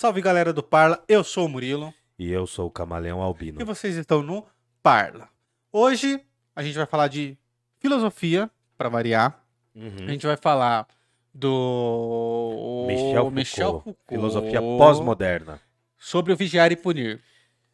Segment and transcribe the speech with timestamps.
[0.00, 3.60] Salve galera do Parla, eu sou o Murilo E eu sou o Camaleão Albino.
[3.60, 4.46] e vocês estão no
[4.82, 5.28] Parla.
[5.70, 6.18] Hoje
[6.56, 7.36] a gente vai falar de
[7.78, 9.44] filosofia, para variar.
[9.74, 10.06] Uhum.
[10.08, 10.86] A gente vai falar
[11.34, 15.60] do Michel Foucault, Foucault, Filosofia pós-moderna.
[15.98, 17.20] sobre o vigiar e punir.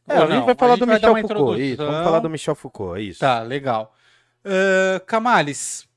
[0.09, 1.63] É, a gente vai falar do vai Michel Foucault.
[1.63, 3.21] Isso, vamos falar do Michel Foucault, é isso.
[3.21, 3.95] Tá, legal.
[4.45, 5.89] Ahn, Camales,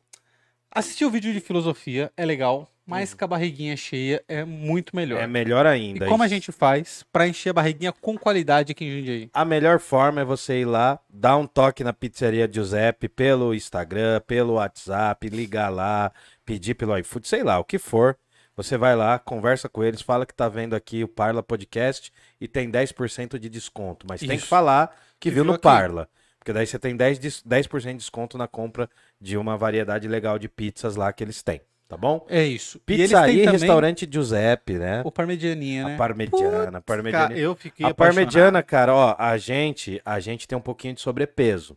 [0.69, 5.17] assistir o vídeo de filosofia é legal, mas com a barriguinha cheia é muito melhor.
[5.19, 5.23] Uhum.
[5.23, 6.07] É melhor E ainda.
[6.07, 6.35] como a isso.
[6.35, 9.29] gente faz pra encher a barriguinha com qualidade aqui em Jundiaí?
[9.33, 14.21] A melhor forma é você ir lá, dar um toque na pizzaria Giuseppe pelo Instagram,
[14.27, 16.11] pelo WhatsApp, ligar lá,
[16.45, 18.17] pedir pelo iFood, sei lá, o que for.
[18.55, 22.47] Você vai lá, conversa com eles, fala que tá vendo aqui o Parla Podcast e
[22.47, 24.05] tem 10% de desconto.
[24.09, 24.47] Mas tem que Isso.
[24.47, 24.87] falar
[25.19, 25.63] que Que viu viu no aqui.
[25.63, 26.09] Parla.
[26.37, 30.37] Porque daí você tem 10%, de- 10 de desconto na compra de uma variedade legal
[30.39, 32.25] de pizzas lá que eles têm, tá bom?
[32.29, 32.79] É isso.
[32.85, 35.01] Pizzaria e também restaurante Giuseppe, né?
[35.03, 35.95] o parmegianinha, né?
[35.95, 37.27] A parmegiana, a parmegiana.
[37.29, 40.93] Cara, eu fiquei A apaixonado, parmegiana, cara, ó, a gente, a gente tem um pouquinho
[40.93, 41.75] de sobrepeso.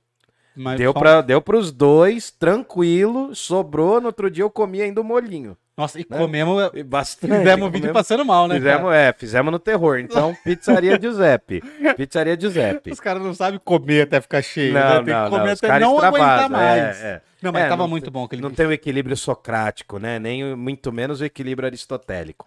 [0.54, 5.04] mas Deu para deu pros dois, tranquilo, sobrou, no outro dia eu comi ainda o
[5.04, 5.56] molinho.
[5.74, 6.18] Nossa, e né?
[6.18, 6.70] comemos...
[6.84, 7.32] Bastante.
[7.34, 8.96] Fizemos o vídeo comemos- passando mal, né, Fizemos, cara?
[8.96, 9.98] é, fizemos no terror.
[9.98, 11.62] Então, pizzaria Giuseppe.
[11.96, 12.90] Pizzaria Giuseppe.
[12.92, 14.80] Os caras não sabem comer até ficar cheio, né?
[14.84, 15.52] Não, Tem que não, comer não.
[15.52, 16.50] Até não aguentar extravasam.
[16.50, 17.02] mais.
[17.02, 17.20] É, é.
[17.42, 20.18] Não, mas É, tava não muito bom aquele Não tem o equilíbrio socrático, né?
[20.18, 22.46] Nem muito menos o equilíbrio aristotélico.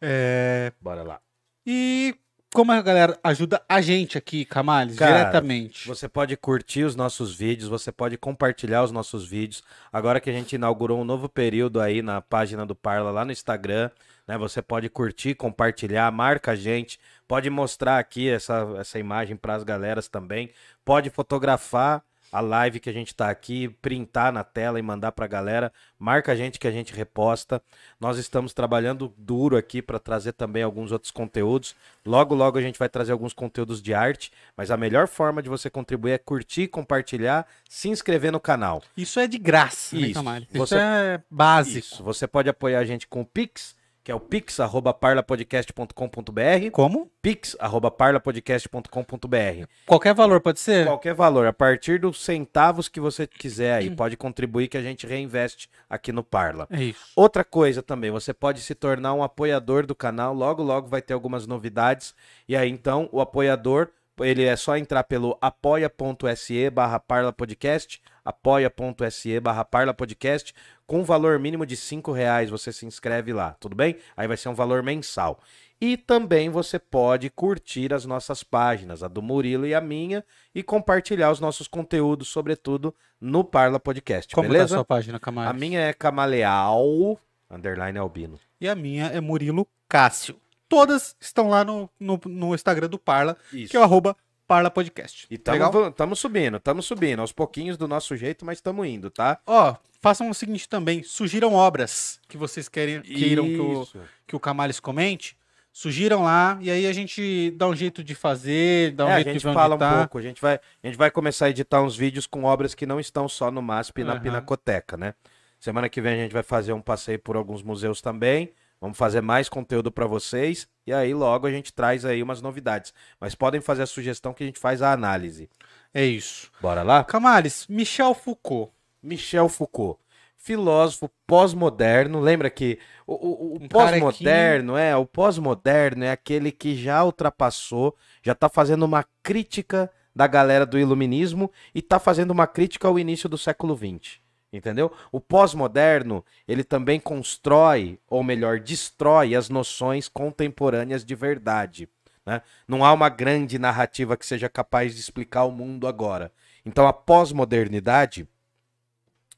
[0.00, 1.20] É, Bora lá.
[1.66, 2.14] E
[2.52, 5.86] como a galera ajuda a gente aqui, Camales, Cara, diretamente?
[5.86, 9.62] Você pode curtir os nossos vídeos, você pode compartilhar os nossos vídeos.
[9.92, 13.30] Agora que a gente inaugurou um novo período aí na página do Parla lá no
[13.30, 13.88] Instagram,
[14.26, 14.36] né?
[14.36, 19.62] Você pode curtir, compartilhar, marca a gente, pode mostrar aqui essa, essa imagem para as
[19.62, 20.50] galeras também,
[20.84, 22.02] pode fotografar
[22.32, 25.72] a live que a gente tá aqui, printar na tela e mandar pra galera.
[25.98, 27.60] Marca a gente que a gente reposta.
[27.98, 31.74] Nós estamos trabalhando duro aqui para trazer também alguns outros conteúdos.
[32.06, 35.48] Logo, logo a gente vai trazer alguns conteúdos de arte, mas a melhor forma de
[35.48, 38.82] você contribuir é curtir, compartilhar, se inscrever no canal.
[38.96, 40.14] Isso é de graça, né, Isso.
[40.14, 40.48] Camales?
[40.48, 41.78] Isso Você- é básico.
[41.78, 42.02] Isso.
[42.04, 43.74] Você pode apoiar a gente com o Pix,
[44.10, 47.08] que é o pix@parlapodcast.com.br, Como?
[47.22, 49.66] pix@parlapodcast.com.br.
[49.86, 50.86] Qualquer valor pode ser?
[50.86, 55.06] Qualquer valor, a partir dos centavos que você quiser aí, pode contribuir que a gente
[55.06, 56.66] reinveste aqui no Parla.
[56.70, 57.12] É isso.
[57.14, 61.14] Outra coisa também, você pode se tornar um apoiador do canal, logo logo vai ter
[61.14, 62.12] algumas novidades.
[62.48, 69.64] E aí então, o apoiador, ele é só entrar pelo apoia.se barra parlapodcast, apoia.se barra
[69.64, 70.54] parlapodcast,
[70.90, 73.96] com um valor mínimo de cinco reais você se inscreve lá, tudo bem?
[74.16, 75.38] Aí vai ser um valor mensal.
[75.80, 80.64] E também você pode curtir as nossas páginas, a do Murilo e a minha, e
[80.64, 84.74] compartilhar os nossos conteúdos, sobretudo no Parla Podcast, Como tá a beleza?
[84.74, 85.50] sua página, Camales?
[85.52, 88.40] A minha é Camaleal, underline albino.
[88.60, 90.40] E a minha é Murilo Cássio.
[90.68, 93.70] Todas estão lá no, no, no Instagram do Parla, Isso.
[93.70, 94.16] que é o arroba
[94.50, 95.28] Parla Podcast.
[95.30, 99.38] E estamos subindo, estamos subindo, aos pouquinhos do nosso jeito, mas estamos indo, tá?
[99.46, 101.04] Ó, façam o seguinte também.
[101.04, 103.86] Sugiram obras que vocês querem, queiram que o,
[104.26, 105.36] que o Camales comente.
[105.72, 109.14] Sugiram lá e aí a gente dá um jeito de fazer, dá um É, a
[109.18, 109.98] jeito de gente ver fala onde um tá.
[109.98, 112.84] pouco, a gente, vai, a gente vai começar a editar uns vídeos com obras que
[112.84, 114.20] não estão só no MASP e na Aham.
[114.20, 115.14] Pinacoteca, né?
[115.60, 118.52] Semana que vem a gente vai fazer um passeio por alguns museus também.
[118.80, 122.94] Vamos fazer mais conteúdo para vocês e aí logo a gente traz aí umas novidades.
[123.20, 125.50] Mas podem fazer a sugestão que a gente faz a análise.
[125.92, 126.50] É isso.
[126.60, 127.04] Bora lá?
[127.04, 128.72] Camales, Michel Foucault.
[129.02, 129.98] Michel Foucault,
[130.36, 132.20] filósofo pós-moderno.
[132.20, 137.96] Lembra que o, o- o Um pós-moderno é o pós-moderno é aquele que já ultrapassou,
[138.22, 142.98] já está fazendo uma crítica da galera do iluminismo e está fazendo uma crítica ao
[142.98, 144.18] início do século XX.
[144.52, 144.92] Entendeu?
[145.12, 151.88] O pós-moderno, ele também constrói, ou melhor, destrói as noções contemporâneas de verdade.
[152.26, 152.42] né?
[152.66, 156.32] Não há uma grande narrativa que seja capaz de explicar o mundo agora.
[156.66, 158.26] Então a pós-modernidade,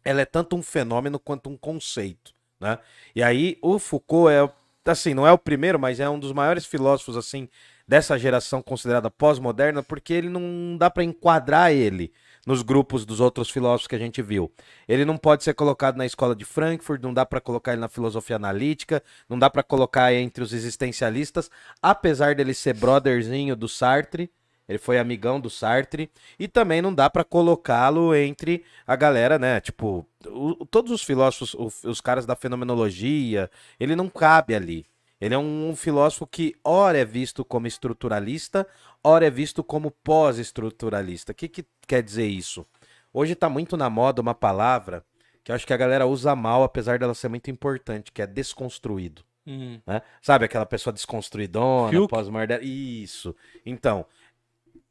[0.03, 2.79] ela é tanto um fenômeno quanto um conceito, né?
[3.15, 4.51] E aí o Foucault é,
[4.91, 7.49] assim, não é o primeiro, mas é um dos maiores filósofos assim
[7.87, 12.13] dessa geração considerada pós-moderna, porque ele não dá para enquadrar ele
[12.47, 14.51] nos grupos dos outros filósofos que a gente viu.
[14.89, 17.89] Ele não pode ser colocado na escola de Frankfurt, não dá para colocar ele na
[17.89, 21.51] filosofia analítica, não dá para colocar entre os existencialistas,
[21.81, 24.31] apesar dele ser brotherzinho do Sartre,
[24.69, 29.61] ele foi amigão do Sartre e também não dá pra colocá-lo entre a galera, né?
[29.61, 34.87] Tipo, o- todos os filósofos, os caras da fenomenologia, ele não cabe ali.
[35.23, 38.67] Ele é um filósofo que ora é visto como estruturalista,
[39.05, 41.31] ora é visto como pós-estruturalista.
[41.31, 42.67] O que, que quer dizer isso?
[43.13, 45.05] Hoje tá muito na moda uma palavra
[45.45, 48.27] que eu acho que a galera usa mal, apesar dela ser muito importante, que é
[48.27, 49.23] desconstruído.
[49.47, 49.81] Hum.
[49.87, 50.03] né?
[50.21, 52.11] Sabe aquela pessoa desconstruidona, Fiuk?
[52.11, 52.65] pós-moderna?
[52.65, 53.33] Isso.
[53.65, 54.05] Então,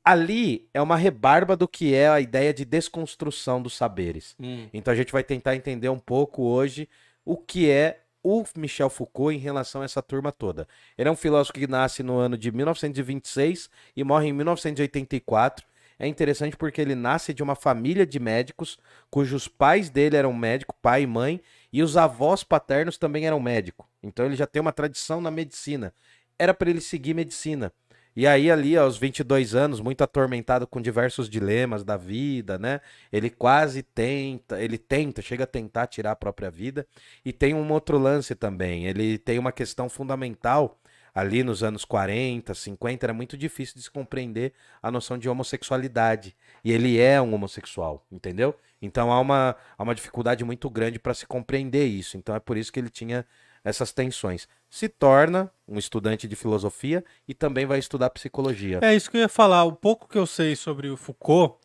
[0.02, 4.34] ali é uma rebarba do que é a ideia de desconstrução dos saberes.
[4.40, 4.70] Hum.
[4.72, 6.88] Então a gente vai tentar entender um pouco hoje
[7.26, 10.68] o que é o Michel Foucault em relação a essa turma toda.
[10.98, 15.66] Ele é um filósofo que nasce no ano de 1926 e morre em 1984.
[15.98, 18.80] É interessante porque ele nasce de uma família de médicos,
[19.10, 21.40] cujos pais dele eram médicos, pai e mãe,
[21.72, 23.86] e os avós paternos também eram médicos.
[24.02, 25.94] Então ele já tem uma tradição na medicina.
[26.40, 27.72] Era para ele seguir medicina.
[28.16, 32.82] E aí, ali, aos 22 anos, muito atormentado com diversos dilemas da vida, né?
[33.12, 36.86] Ele quase tenta, ele tenta, chega a tentar tirar a própria vida.
[37.24, 38.86] E tem um outro lance também.
[38.86, 40.78] Ele tem uma questão fundamental.
[41.14, 46.36] Ali nos anos 40, 50, era muito difícil de se compreender a noção de homossexualidade.
[46.64, 48.56] E ele é um homossexual, entendeu?
[48.82, 52.18] Então há uma, há uma dificuldade muito grande para se compreender isso.
[52.18, 53.26] Então é por isso que ele tinha
[53.64, 54.48] essas tensões.
[54.70, 58.80] Se torna um estudante de filosofia e também vai estudar psicologia.
[58.82, 59.64] É isso que eu ia falar.
[59.66, 61.56] O pouco que eu sei sobre o Foucault,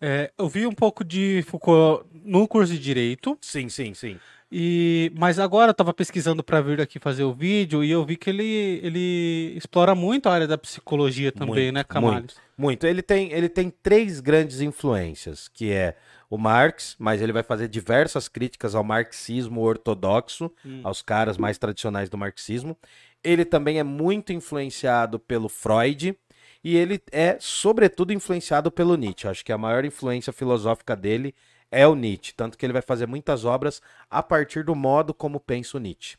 [0.00, 4.18] é, eu vi um pouco de Foucault no curso de Direito, Sim, sim, sim.
[4.52, 8.16] e mas agora eu tava pesquisando para vir aqui fazer o vídeo e eu vi
[8.16, 12.20] que ele, ele explora muito a área da psicologia também, Muito, né, Camales?
[12.20, 12.86] Muito, muito.
[12.86, 15.96] Ele tem, ele tem três grandes influências, que é
[16.30, 20.80] o Marx, mas ele vai fazer diversas críticas ao marxismo ortodoxo, Hum.
[20.84, 22.78] aos caras mais tradicionais do marxismo.
[23.22, 26.16] Ele também é muito influenciado pelo Freud
[26.62, 29.26] e ele é, sobretudo, influenciado pelo Nietzsche.
[29.28, 31.34] Acho que a maior influência filosófica dele
[31.70, 35.40] é o Nietzsche, tanto que ele vai fazer muitas obras a partir do modo como
[35.40, 36.16] pensa o Nietzsche.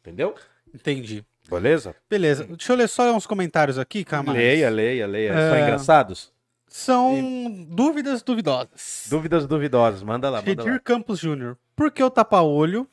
[0.00, 0.34] Entendeu?
[0.72, 1.24] Entendi.
[1.48, 1.94] Beleza?
[2.08, 2.44] Beleza.
[2.44, 4.40] Deixa eu ler só uns comentários aqui, Camales.
[4.42, 5.32] Leia, leia, leia.
[5.32, 5.62] São É.
[5.62, 6.32] engraçados?
[6.76, 9.06] São dúvidas duvidosas.
[9.08, 10.78] Dúvidas duvidosas, manda lá, manda lá.
[10.80, 11.56] Campos Júnior.
[11.76, 12.90] Por que o tapa-olho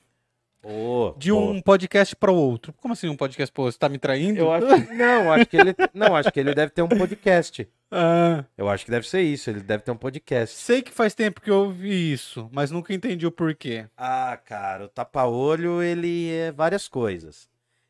[0.64, 2.72] Ô, de um podcast para o outro?
[2.74, 3.64] Como assim um podcast para?
[3.64, 4.38] Você tá me traindo?
[4.40, 7.68] Eu acho não, acho que ele não, acho que ele deve ter um podcast.
[7.94, 10.56] Ah, Eu acho que deve ser isso, ele deve ter um podcast.
[10.56, 13.86] sei que faz tempo que eu ouvi isso, mas nunca entendi o porquê.
[13.98, 17.50] Ah, cara, o tapa-olho, ele é várias coisas.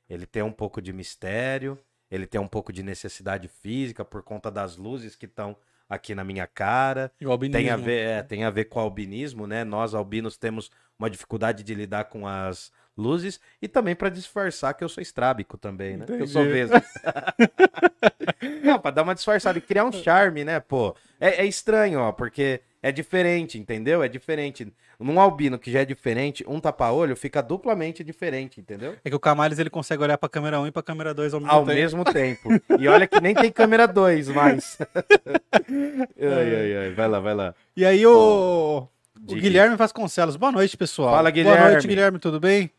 [0.10, 1.78] Ele tem um pouco de mistério,
[2.10, 5.56] ele tem um pouco de necessidade física por conta das luzes que estão
[5.92, 7.12] aqui na minha cara.
[7.20, 7.62] E o albinismo.
[7.62, 9.66] Tem a ver, é, tem a ver com o albinismo, né?
[9.66, 14.84] Nós albinos temos uma dificuldade de lidar com as luzes e também para disfarçar que
[14.84, 16.06] eu sou estrábico também, né?
[16.06, 16.66] Que eu sou Entendi.
[16.68, 16.76] vesgo.
[18.64, 20.96] Não, para dar uma disfarçada e criar um charme, né, pô?
[21.20, 24.02] É, é estranho, ó, porque é diferente, entendeu?
[24.04, 24.72] É diferente.
[25.00, 28.96] Num albino que já é diferente, um tapa-olho fica duplamente diferente, entendeu?
[29.04, 31.40] É que o Camales ele consegue olhar pra câmera 1 e pra câmera 2 ao
[31.40, 31.76] mesmo Ao tempo.
[31.76, 32.50] mesmo tempo.
[32.80, 34.78] E olha que nem tem câmera 2 mais.
[36.20, 36.90] ai, ai, ai.
[36.94, 37.56] Vai lá, vai lá.
[37.76, 38.88] E aí o, o.
[39.36, 40.36] Guilherme Vasconcelos.
[40.36, 41.16] Boa noite, pessoal.
[41.16, 41.88] Fala, Boa noite, Guilherme.
[41.88, 42.72] Guilherme, tudo bem?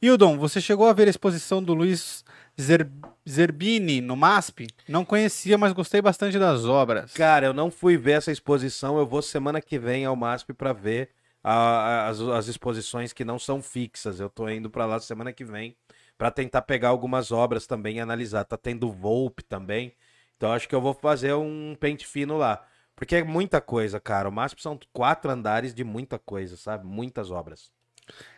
[0.00, 2.24] Hildon, você chegou a ver a exposição do Luiz
[2.60, 2.90] Zer-
[3.28, 4.66] Zerbini no MASP?
[4.88, 7.12] Não conhecia, mas gostei bastante das obras.
[7.12, 8.98] Cara, eu não fui ver essa exposição.
[8.98, 11.10] Eu vou semana que vem ao MASP pra ver
[11.42, 14.18] a- as, as exposições que não são fixas.
[14.20, 15.76] Eu tô indo pra lá semana que vem
[16.16, 18.44] pra tentar pegar algumas obras também e analisar.
[18.44, 19.92] Tá tendo Volpe também.
[20.36, 22.64] Então acho que eu vou fazer um pente fino lá.
[22.96, 24.28] Porque é muita coisa, cara.
[24.28, 26.84] O MASP são quatro andares de muita coisa, sabe?
[26.84, 27.70] Muitas obras.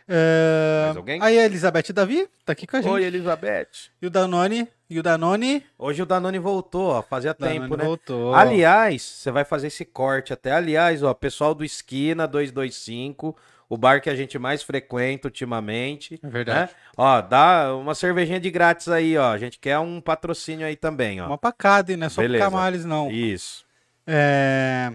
[0.07, 1.21] É, Mais alguém?
[1.21, 2.91] Aí a Elizabeth Davi tá aqui com a gente.
[2.91, 3.67] Oi, Elizabeth.
[4.01, 4.67] E o Danone?
[4.89, 5.63] E o Danone?
[5.79, 7.01] Hoje o Danone voltou, ó.
[7.01, 7.85] Fazia Danone tempo, né?
[7.85, 8.35] voltou.
[8.35, 10.51] Aliás, você vai fazer esse corte até.
[10.51, 13.37] Aliás, ó, pessoal do Esquina 225,
[13.69, 16.19] o bar que a gente mais frequenta ultimamente.
[16.21, 16.71] É verdade.
[16.71, 16.77] né?
[16.97, 19.31] Ó, dá uma cervejinha de grátis aí, ó.
[19.31, 21.27] A gente quer um patrocínio aí também, ó.
[21.27, 21.97] Uma pacada, hein?
[21.97, 22.43] Não é só Beleza.
[22.43, 23.09] pro Camales, não.
[23.09, 23.63] Isso.
[24.05, 24.91] É...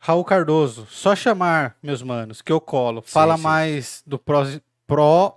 [0.00, 3.02] Raul Cardoso, só chamar, meus manos, que eu colo.
[3.06, 3.42] Fala sim.
[3.42, 5.36] mais do pró-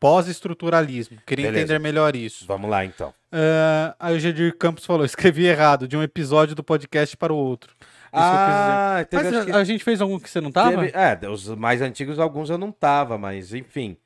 [0.00, 1.18] pós-estruturalismo.
[1.26, 1.64] Queria Beleza.
[1.64, 2.46] entender melhor isso.
[2.46, 3.12] Vamos lá, então.
[3.30, 7.36] É, aí o Gedir Campos falou: escrevi errado, de um episódio do podcast para o
[7.36, 7.72] outro.
[7.80, 10.84] Isso ah, teve, Mas que a, gente fez algum que você não tava?
[10.84, 13.96] teve- É, os mais antigos, alguns eu não tava, mas enfim.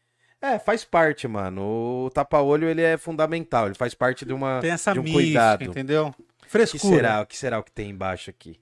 [0.42, 1.62] É, faz parte, mano.
[2.06, 3.64] O tapa-olho, ele é fundamental.
[3.64, 5.64] Ele faz parte de uma Tem essa de um mística, cuidado.
[5.64, 6.08] entendeu?
[6.08, 6.96] O que Frescura.
[6.96, 7.20] será?
[7.22, 8.60] O que será o que tem embaixo aqui?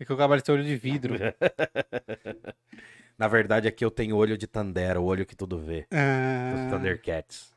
[0.00, 1.14] É que o gabarito tem olho de vidro.
[3.18, 5.86] Na verdade, aqui eu tenho olho de Tandera, o olho que tudo vê.
[5.92, 6.68] Ah.
[6.70, 7.50] Thundercats.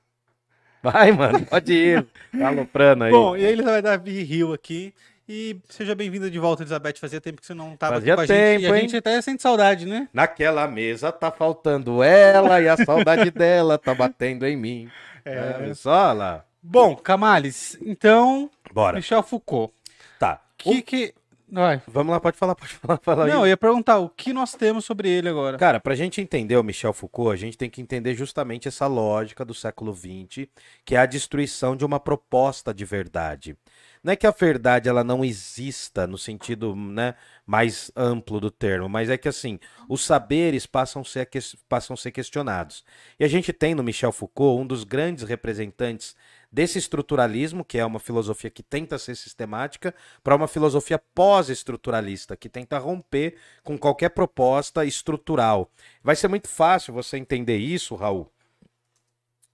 [0.81, 2.05] Vai, mano, pode ir.
[2.37, 3.11] Tá aloprando aí.
[3.11, 4.93] Bom, e aí ele vai dar Rio aqui.
[5.27, 6.95] E seja bem-vinda de volta, Elizabeth.
[6.99, 8.35] Fazia tempo que você não tava Fazia aqui com a gente.
[8.35, 8.81] E tempo, a hein?
[8.81, 10.09] gente até sente saudade, né?
[10.11, 14.91] Naquela mesa tá faltando ela e a saudade dela tá batendo em mim.
[15.23, 16.43] É, só lá.
[16.61, 18.97] Bom, Camales, então, Bora.
[18.97, 19.73] Michel Foucault.
[20.19, 20.41] Tá.
[20.57, 21.13] Que, que...
[21.53, 21.83] Vai.
[21.87, 22.99] Vamos lá, pode falar, pode falar.
[23.03, 23.31] Fala aí.
[23.31, 25.55] Não, eu ia perguntar o que nós temos sobre ele agora.
[25.59, 29.45] Cara, pra gente entender o Michel Foucault, a gente tem que entender justamente essa lógica
[29.45, 30.47] do século XX,
[30.83, 33.55] que é a destruição de uma proposta de verdade.
[34.03, 37.13] Não é que a verdade ela não exista no sentido né,
[37.45, 41.29] mais amplo do termo, mas é que assim, os saberes passam a, ser,
[41.69, 42.83] passam a ser questionados.
[43.19, 46.15] E a gente tem no Michel Foucault um dos grandes representantes
[46.53, 49.93] desse estruturalismo, que é uma filosofia que tenta ser sistemática,
[50.23, 55.71] para uma filosofia pós-estruturalista, que tenta romper com qualquer proposta estrutural.
[56.03, 58.31] Vai ser muito fácil você entender isso, Raul,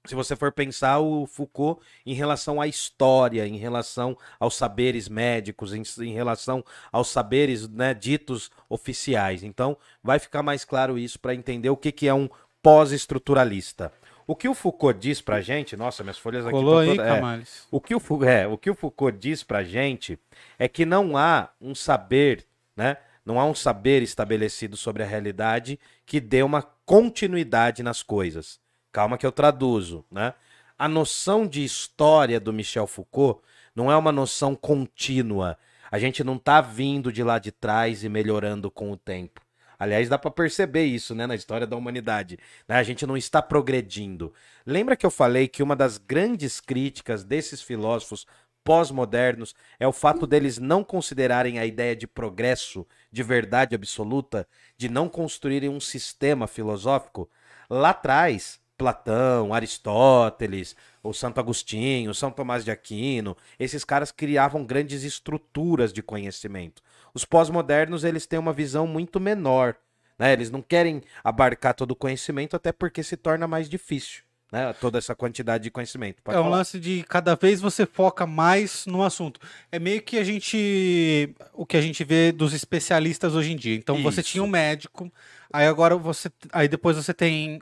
[0.05, 5.73] se você for pensar o Foucault em relação à história, em relação aos saberes médicos,
[5.73, 9.43] em, em relação aos saberes né, ditos oficiais.
[9.43, 12.29] Então, vai ficar mais claro isso para entender o que, que é um
[12.61, 13.91] pós-estruturalista.
[14.29, 17.41] O que o Foucault diz pra gente, nossa, minhas folhas aqui Colou aí, todas, é,
[17.71, 20.19] o que o, é, o que o Foucault diz pra gente
[20.59, 22.45] é que não há um saber,
[22.77, 22.97] né?
[23.25, 28.59] Não há um saber estabelecido sobre a realidade que dê uma continuidade nas coisas.
[28.91, 30.35] Calma que eu traduzo, né?
[30.77, 33.41] A noção de história do Michel Foucault
[33.75, 35.57] não é uma noção contínua.
[35.89, 39.41] A gente não tá vindo de lá de trás e melhorando com o tempo.
[39.79, 42.37] Aliás, dá para perceber isso, né, na história da humanidade.
[42.67, 42.75] Né?
[42.75, 44.33] A gente não está progredindo.
[44.65, 48.27] Lembra que eu falei que uma das grandes críticas desses filósofos
[48.61, 54.45] pós-modernos é o fato deles não considerarem a ideia de progresso, de verdade absoluta,
[54.77, 57.29] de não construírem um sistema filosófico?
[57.69, 65.03] Lá atrás, Platão, Aristóteles, o Santo Agostinho, São Tomás de Aquino, esses caras criavam grandes
[65.03, 66.81] estruturas de conhecimento.
[67.13, 69.75] Os pós-modernos, eles têm uma visão muito menor,
[70.17, 70.33] né?
[70.33, 74.73] Eles não querem abarcar todo o conhecimento, até porque se torna mais difícil, né?
[74.73, 76.21] Toda essa quantidade de conhecimento.
[76.21, 76.57] Pode é um falar.
[76.57, 79.39] lance de cada vez você foca mais no assunto.
[79.71, 81.33] É meio que a gente.
[81.53, 83.75] O que a gente vê dos especialistas hoje em dia.
[83.75, 84.31] Então você Isso.
[84.31, 85.11] tinha um médico,
[85.51, 86.29] aí agora você.
[86.51, 87.61] Aí depois você tem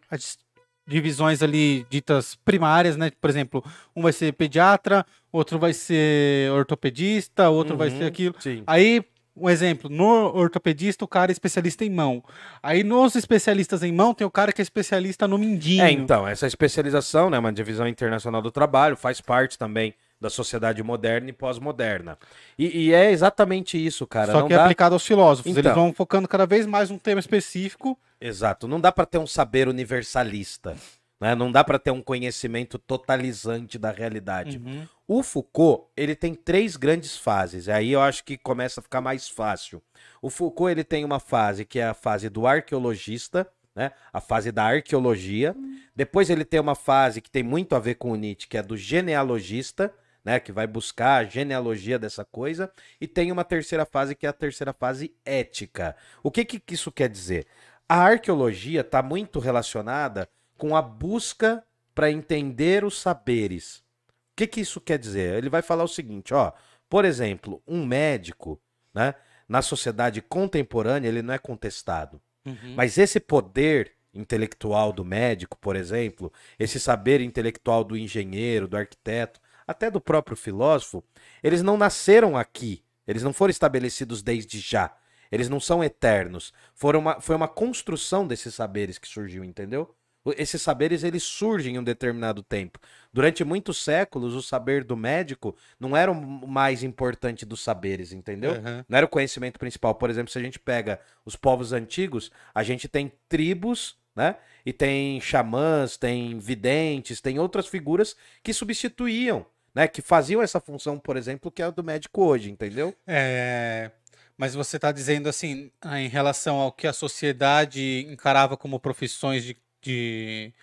[0.87, 3.11] divisões ali ditas primárias, né?
[3.19, 3.63] Por exemplo,
[3.95, 8.35] um vai ser pediatra, outro vai ser ortopedista, outro vai Uhum, ser aquilo.
[8.39, 8.63] Sim.
[8.65, 9.03] Aí,
[9.35, 12.23] um exemplo, no ortopedista o cara é especialista em mão.
[12.63, 15.83] Aí nos especialistas em mão tem o cara que é especialista no mindinho.
[15.83, 20.81] É, então, essa especialização, né, uma divisão internacional do trabalho, faz parte também da sociedade
[20.81, 22.17] moderna e pós-moderna.
[22.57, 24.31] E, e é exatamente isso, cara.
[24.31, 24.63] Só não que é dá...
[24.63, 25.51] aplicado aos filósofos.
[25.51, 25.61] Então.
[25.61, 27.95] Eles vão focando cada vez mais um tema específico.
[28.19, 28.67] Exato.
[28.67, 30.75] Não dá para ter um saber universalista.
[31.19, 31.33] Né?
[31.33, 34.57] Não dá para ter um conhecimento totalizante da realidade.
[34.57, 34.87] Uhum.
[35.07, 37.69] O Foucault, ele tem três grandes fases.
[37.69, 39.81] Aí eu acho que começa a ficar mais fácil.
[40.21, 43.91] O Foucault, ele tem uma fase que é a fase do arqueologista, né?
[44.11, 45.55] A fase da arqueologia.
[45.95, 48.63] Depois ele tem uma fase que tem muito a ver com o Nietzsche, que é
[48.63, 49.93] do genealogista,
[50.25, 50.39] né?
[50.39, 52.71] Que vai buscar a genealogia dessa coisa.
[52.99, 55.95] E tem uma terceira fase que é a terceira fase ética.
[56.21, 57.47] O que que isso quer dizer?
[57.87, 61.63] A arqueologia está muito relacionada com a busca
[61.95, 63.77] para entender os saberes.
[63.77, 65.35] O que, que isso quer dizer?
[65.35, 66.51] Ele vai falar o seguinte, ó,
[66.89, 68.59] por exemplo, um médico,
[68.93, 69.15] né,
[69.47, 72.21] na sociedade contemporânea, ele não é contestado.
[72.45, 72.75] Uhum.
[72.75, 79.39] Mas esse poder intelectual do médico, por exemplo, esse saber intelectual do engenheiro, do arquiteto,
[79.65, 81.03] até do próprio filósofo,
[81.43, 82.83] eles não nasceram aqui.
[83.07, 84.93] Eles não foram estabelecidos desde já.
[85.31, 86.53] Eles não são eternos.
[86.73, 89.93] Foram uma, foi uma construção desses saberes que surgiu, entendeu?
[90.37, 92.79] Esses saberes eles surgem em um determinado tempo.
[93.13, 98.53] Durante muitos séculos, o saber do médico não era o mais importante dos saberes, entendeu?
[98.53, 98.83] Uhum.
[98.89, 99.95] Não era o conhecimento principal.
[99.95, 104.35] Por exemplo, se a gente pega os povos antigos, a gente tem tribos, né?
[104.65, 109.87] E tem xamãs, tem videntes, tem outras figuras que substituíam, né?
[109.87, 112.93] Que faziam essa função, por exemplo, que é a do médico hoje, entendeu?
[113.05, 113.91] É,
[114.37, 119.43] Mas você está dizendo assim, ah, em relação ao que a sociedade encarava como profissões
[119.43, 120.53] de, de,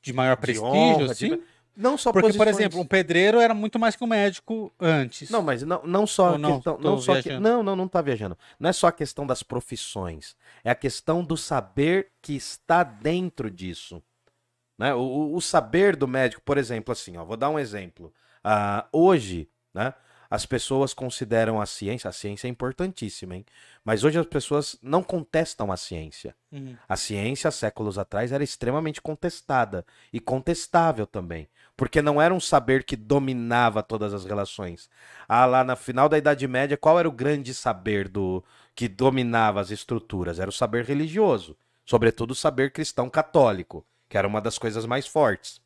[0.00, 1.28] de maior De prestígio, honra, assim?
[1.30, 1.42] de-
[1.76, 5.30] Não só Porque, por posições- exemplo, um pedreiro era muito mais que um médico antes.
[5.30, 6.54] Não, mas não, não só Ou não?
[6.54, 6.78] questão.
[6.78, 8.38] Não, só que, não, não, não tá viajando.
[8.58, 10.36] Não é só a questão das profissões.
[10.62, 14.02] É a questão do saber que está dentro disso.
[14.78, 14.94] Né?
[14.94, 18.12] O, o- saber do médico, por exemplo, assim, ó, vou dar um exemplo.
[18.44, 19.92] Ah, hoje, né,
[20.30, 23.46] as pessoas consideram a ciência, a ciência é importantíssima, hein?
[23.82, 26.34] Mas hoje as pessoas não contestam a ciência.
[26.52, 26.76] Uhum.
[26.86, 32.84] A ciência, séculos atrás, era extremamente contestada e contestável também, porque não era um saber
[32.84, 34.90] que dominava todas as relações.
[35.26, 38.44] Ah, lá na final da Idade Média, qual era o grande saber do
[38.74, 40.38] que dominava as estruturas?
[40.38, 41.56] Era o saber religioso,
[41.86, 45.58] sobretudo o saber cristão católico, que era uma das coisas mais fortes.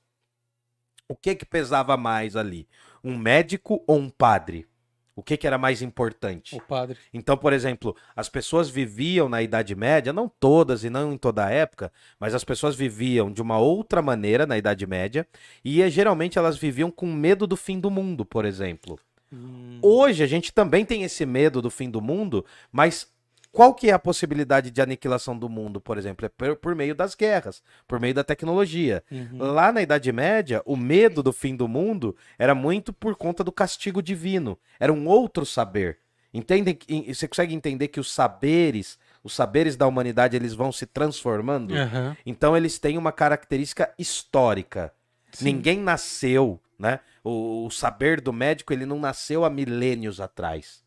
[1.09, 2.67] O que que pesava mais ali?
[3.03, 4.67] Um médico ou um padre?
[5.15, 6.57] O que, que era mais importante?
[6.57, 6.97] O padre.
[7.13, 11.45] Então, por exemplo, as pessoas viviam na Idade Média, não todas e não em toda
[11.45, 15.27] a época, mas as pessoas viviam de uma outra maneira na Idade Média
[15.63, 18.99] e geralmente elas viviam com medo do fim do mundo, por exemplo.
[19.31, 23.13] Hum, Hoje a gente também tem esse medo do fim do mundo, mas
[23.53, 26.25] qual que é a possibilidade de aniquilação do mundo, por exemplo?
[26.25, 29.05] É por, por meio das guerras, por meio da tecnologia.
[29.13, 29.37] uhum.
[29.39, 33.53] Lá na Idade Média, o medo do fim do mundo era muito por conta do
[33.53, 34.59] castigo divino.
[34.81, 35.99] Era um outro saber.
[36.33, 36.79] Entendem?
[37.07, 41.75] Você consegue entender que os saberes, os saberes da humanidade, eles vão se transformando?
[41.75, 42.17] Aham.
[42.25, 44.95] Então eles têm uma característica histórica.
[45.31, 45.45] Sim.
[45.45, 47.01] Ninguém nasceu, né?
[47.23, 50.82] O, o saber do médico, ele não nasceu há milênios atrás.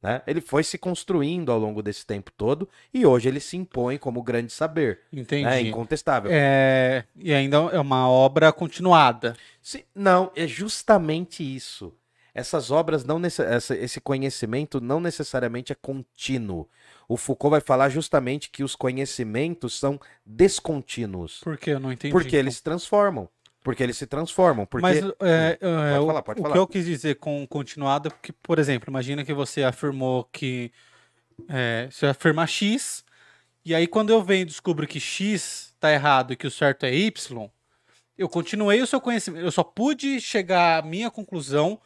[0.00, 0.22] Né?
[0.28, 4.22] Ele foi se construindo ao longo desse tempo todo e hoje ele se impõe como
[4.22, 5.00] grande saber.
[5.12, 5.48] Entendi.
[5.48, 6.30] É incontestável.
[6.32, 9.34] É, e ainda é uma obra continuada.
[9.60, 11.92] Se- não, é justamente isso.
[12.32, 13.42] Essas obras não nesse-
[13.80, 16.68] esse conhecimento não necessariamente é contínuo.
[17.08, 21.40] O Foucault vai falar justamente que os conhecimentos são descontínuos.
[21.42, 22.12] Por que eu não entendi?
[22.12, 23.28] Porque eles se transformam.
[23.68, 24.64] Porque eles se transformam.
[24.64, 24.80] Porque...
[24.80, 28.58] Mas é, é, o, falar, o que eu quis dizer com continuado é porque, por
[28.58, 30.72] exemplo, imagina que você afirmou que.
[31.50, 33.04] É, você afirma X,
[33.62, 36.86] e aí quando eu venho e descubro que X tá errado e que o certo
[36.86, 37.50] é Y,
[38.16, 39.44] eu continuei o seu conhecimento.
[39.44, 41.78] Eu só pude chegar à minha conclusão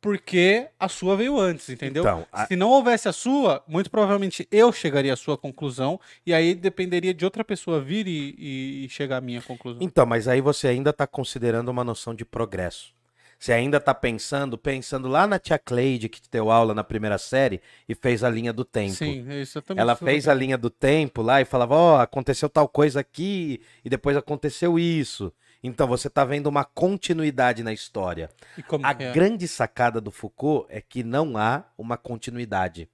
[0.00, 2.02] porque a sua veio antes, entendeu?
[2.02, 6.32] Então, a- Se não houvesse a sua, muito provavelmente eu chegaria à sua conclusão, e
[6.32, 9.82] aí dependeria de outra pessoa vir e, e- chegar à minha conclusão.
[9.82, 12.92] Então, mas aí você ainda está considerando uma noção de progresso.
[13.38, 17.16] Você ainda está pensando, pensando lá na tia Cleide que te deu aula na primeira
[17.16, 18.94] série e fez a linha do tempo.
[18.96, 22.50] Sim, isso eu também Ela fez a linha do tempo lá e falava, ó, aconteceu
[22.50, 25.32] tal coisa aqui e depois aconteceu isso.
[25.62, 28.30] Então você está vendo uma continuidade na história.
[28.66, 29.12] Como A é?
[29.12, 32.88] grande sacada do Foucault é que não há uma continuidade.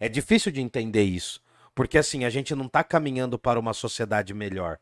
[0.00, 1.40] É difícil de entender isso,
[1.74, 4.78] porque assim, a gente não está caminhando para uma sociedade melhor.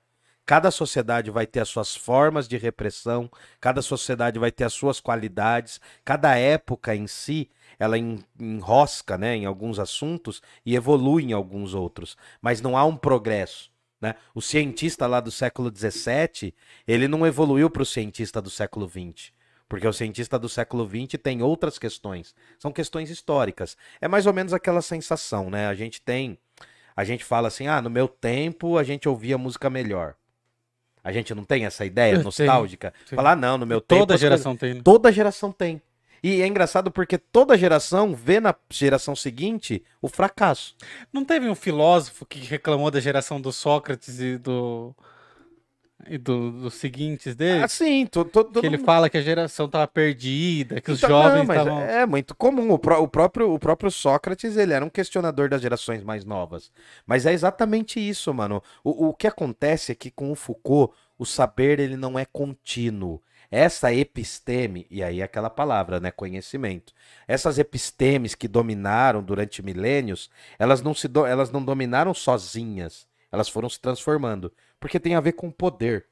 [0.47, 3.29] Cada sociedade vai ter as suas formas de repressão,
[3.61, 7.51] cada sociedade vai ter as suas qualidades, cada época em si,
[7.81, 12.85] ela en- enrosca né, em alguns assuntos e evolui em alguns outros, mas não há
[12.85, 13.73] um progresso.
[14.01, 14.15] Né?
[14.35, 16.53] O cientista lá do século XVII,
[16.87, 19.33] ele não evoluiu para o cientista do século XX.
[19.69, 22.35] Porque o cientista do século XX tem outras questões.
[22.59, 23.77] São questões históricas.
[24.01, 25.67] É mais ou menos aquela sensação, né?
[25.67, 26.39] A gente tem.
[26.95, 30.15] A gente fala assim, ah, no meu tempo a gente ouvia música melhor.
[31.03, 32.93] A gente não tem essa ideia Eu nostálgica?
[33.09, 33.17] tenho.
[33.17, 34.01] Falar, ah, não, no meu tempo.
[34.01, 34.75] Toda geração tem, né?
[34.75, 35.83] coisas- Toda geração tem.
[36.23, 40.75] E é engraçado porque toda geração vê na geração seguinte o fracasso.
[41.13, 44.95] Não teve um filósofo que reclamou da geração do Sócrates e do.
[46.09, 47.65] e do- dos seguintes dele?
[47.65, 51.09] Assim, to, to, todo que ele fala que a geração tava perdida, que os Então,
[51.11, 51.81] jovens não, mas estavam.
[51.81, 52.71] É muito comum.
[52.71, 56.71] O, pró- o próprio, o próprio Sócrates, ele era um questionador das gerações mais novas.
[57.07, 58.63] Mas é exatamente isso, mano.
[58.85, 63.21] O, o que acontece é que com o Foucault, o saber ele não é contínuo.
[63.51, 66.93] Essa episteme, e aí é aquela palavra, né, conhecimento.
[67.29, 73.07] Essas epistemes que dominaram durante milênios, elas não se do- elas não dominaram sozinhas.
[73.31, 76.07] Elas foram se transformando, porque tem a ver com poder.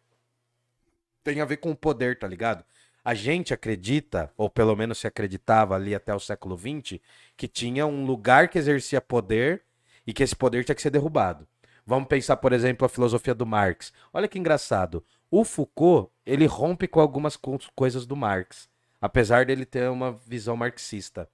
[1.23, 2.65] Tem a ver com o poder, tá ligado?
[3.05, 7.01] A gente acredita, ou pelo menos se acreditava ali até o século XX,
[7.37, 9.63] que tinha um lugar que exercia poder
[10.07, 11.47] e que esse poder tinha que ser derrubado.
[11.87, 13.93] Vamos pensar, por exemplo, a filosofia do Marx.
[14.13, 15.05] Olha que engraçado.
[15.31, 18.69] O Foucault, ele rompe com algumas co- coisas do Marx,
[19.01, 21.29] apesar dele ter uma visão marxista.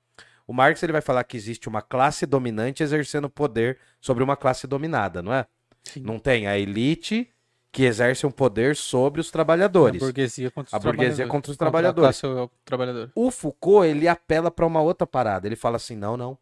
[0.47, 4.67] O Marx ele vai falar que existe uma classe dominante exercendo poder sobre uma classe
[4.67, 5.47] dominada, não é?
[5.85, 6.01] Sim.
[6.01, 7.31] Não tem a elite
[7.73, 10.01] que exerce um poder sobre os A trabalhadores.
[10.01, 11.31] burguesia contra os A burguesia trabalhadores.
[11.31, 12.21] contra os Contra a trabalhadores.
[12.21, 13.13] classe trabalhadora.
[13.15, 15.47] O Foucault, ele apela para uma outra parada.
[15.47, 16.37] Ele fala assim: não, não.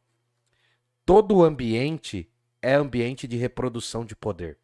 [1.04, 2.30] Todo ambiente
[2.62, 4.58] é ambiente de reprodução de poder.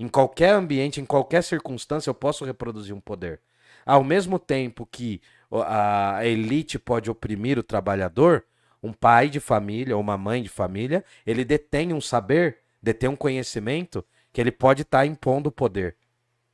[0.00, 3.38] Em qualquer ambiente, em qualquer circunstância, eu posso reproduzir um poder.
[3.84, 8.44] Ao mesmo tempo que o- a elite pode oprimir o trabalhador,
[8.82, 13.14] um pai de família ou uma mãe de família, ele detém um saber, detém um
[13.16, 15.96] conhecimento que ele pode estar impondo poder.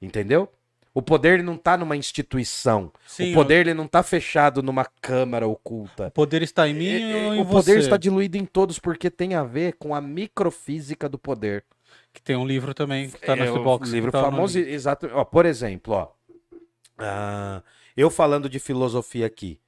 [0.03, 0.53] Entendeu?
[0.93, 2.91] O poder ele não está numa instituição.
[3.07, 6.09] Sim, o poder ele não está fechado numa câmara oculta.
[6.09, 7.79] O poder está em mim É, é, ou em o poder você?
[7.79, 11.65] está diluído em todos porque tem a ver com a microfísica do poder.
[12.17, 13.91] Que tem um livro também que tá É, no o box.
[13.91, 15.07] livro tá famoso, exato.
[15.13, 16.09] Ó, por exemplo, ó,
[16.99, 17.63] ah,
[17.95, 19.61] eu falando de filosofia aqui,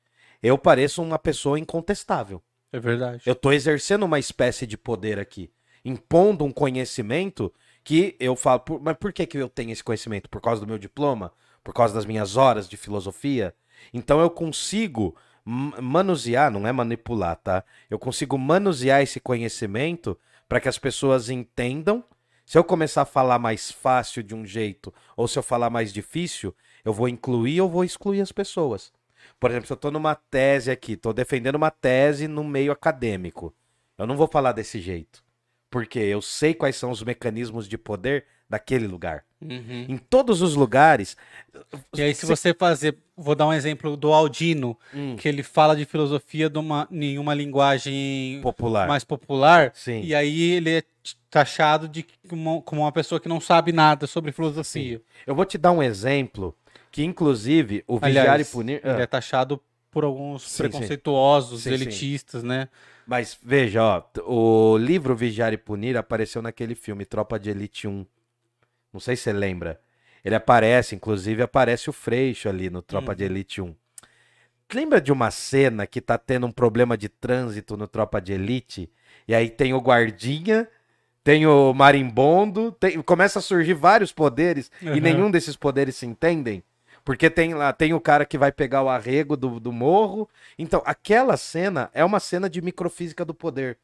[0.42, 2.42] eu pareço uma pessoa incontestável.
[2.72, 3.22] É verdade.
[3.26, 5.50] Eu estou exercendo uma espécie de poder aqui,
[5.84, 7.52] impondo um conhecimento
[7.84, 8.60] que eu falo.
[8.60, 10.30] por- mas por que, que eu tenho esse conhecimento?
[10.30, 11.30] Por causa do meu diploma?
[11.62, 13.54] Por causa das minhas horas de filosofia?
[13.92, 17.62] Então eu consigo manusear, não é manipular, tá?
[17.90, 22.02] Eu consigo manusear esse conhecimento para que as pessoas entendam.
[22.48, 25.92] Se eu começar a falar mais fácil de um jeito, ou se eu falar mais
[25.92, 28.90] difícil, eu vou incluir ou vou excluir as pessoas.
[29.38, 33.54] Por exemplo, se eu tô numa tese aqui, tô defendendo uma tese no meio acadêmico,
[33.98, 35.22] eu não vou falar desse jeito.
[35.70, 39.26] Porque eu sei quais são os mecanismos de poder daquele lugar.
[39.42, 39.84] Uhum.
[39.86, 41.18] Em todos os lugares.
[41.94, 45.76] E aí, se você fazer, vou dar um exemplo do Aldino, Hum, que ele fala
[45.76, 48.88] de filosofia de uma, em uma linguagem popular.
[48.88, 50.00] mais popular, Sim.
[50.00, 50.82] e aí ele é
[51.30, 55.00] taxado de como, como uma pessoa que não sabe nada sobre filosofia.
[55.26, 56.56] Eu vou te dar um exemplo
[56.90, 58.80] que, inclusive, o Aliás, Vigiar e Punir.
[58.82, 59.60] Ele Ah, é taxado
[59.90, 60.62] por alguns Sim, sim.
[60.62, 61.74] preconceituosos, Sim, sim.
[61.74, 62.68] elitistas, né?
[63.06, 68.04] Mas veja, ó, o livro Vigiar e Punir apareceu naquele filme Tropa de Elite 1.
[68.92, 69.80] Não sei se você lembra.
[70.24, 73.30] Ele aparece, inclusive aparece o Freixo ali no Tropa de Uhum.
[73.30, 73.74] Elite 1.
[74.74, 78.90] Lembra de uma cena que tá tendo um problema de trânsito no Tropa de Elite?
[79.26, 80.68] E aí tem o guardinha,
[81.28, 84.96] tem o marimbondo, tem- começa a surgir vários poderes e Uhum.
[85.00, 86.62] nenhum desses poderes se entendem.
[87.04, 90.26] Porque tem lá, tem o cara que vai pegar o arrego do, do morro.
[90.58, 93.76] Então, aquela cena é uma cena de microfísica do poder.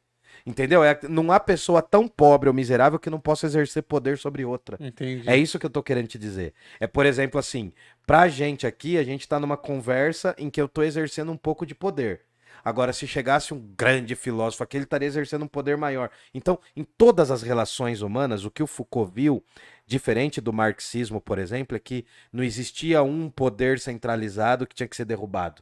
[0.43, 0.83] Entendeu?
[0.83, 4.75] É, não há pessoa tão pobre ou miserável que não possa exercer poder sobre outra.
[4.79, 5.29] Entendi.
[5.29, 6.51] É isso que eu tô querendo te dizer.
[6.79, 7.71] É, por exemplo, assim,
[8.07, 11.63] pra gente aqui, a gente tá numa conversa em que eu tô exercendo um pouco
[11.63, 12.21] de poder.
[12.65, 16.09] Agora, se chegasse um grande filósofo aqui, ele estaria exercendo um poder maior.
[16.33, 19.43] Então, em todas as relações humanas, o que o Foucault viu,
[19.85, 24.95] diferente do marxismo, por exemplo, é que não existia um poder centralizado que tinha que
[24.95, 25.61] ser derrubado.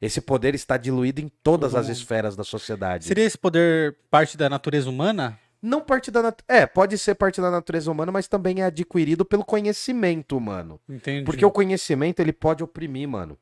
[0.00, 3.06] Esse poder está diluído em todas as esferas da sociedade.
[3.06, 5.36] Seria esse poder parte da natureza humana?
[5.60, 6.40] Não parte da nat...
[6.46, 10.78] É, pode ser parte da natureza humana, mas também é adquirido pelo conhecimento humano.
[10.88, 11.24] Entendi.
[11.24, 13.36] Porque o conhecimento ele pode oprimir, mano.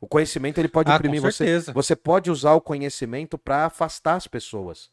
[0.00, 1.60] O conhecimento ele pode ah, oprimir com você.
[1.72, 4.90] Você pode usar o conhecimento para afastar as pessoas.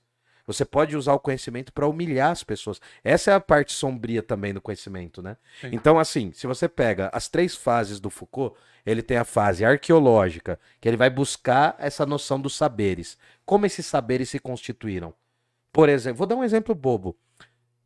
[0.47, 2.79] Você pode usar o conhecimento para humilhar as pessoas.
[3.03, 5.37] Essa é a parte sombria também do conhecimento, né?
[5.59, 5.69] Sim.
[5.71, 10.59] Então, assim, se você pega as três fases do Foucault, ele tem a fase arqueológica,
[10.79, 13.17] que ele vai buscar essa noção dos saberes.
[13.43, 15.13] Como esses saberes se constituíram?
[15.73, 17.17] Por exemplo, vou dar um exemplo bobo.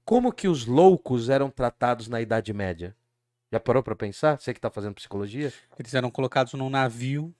[0.04, 2.96] Como que os loucos eram tratados na Idade Média?
[3.52, 4.40] Já parou para pensar?
[4.40, 5.52] Você que tá fazendo psicologia?
[5.78, 7.34] Eles eram colocados num navio,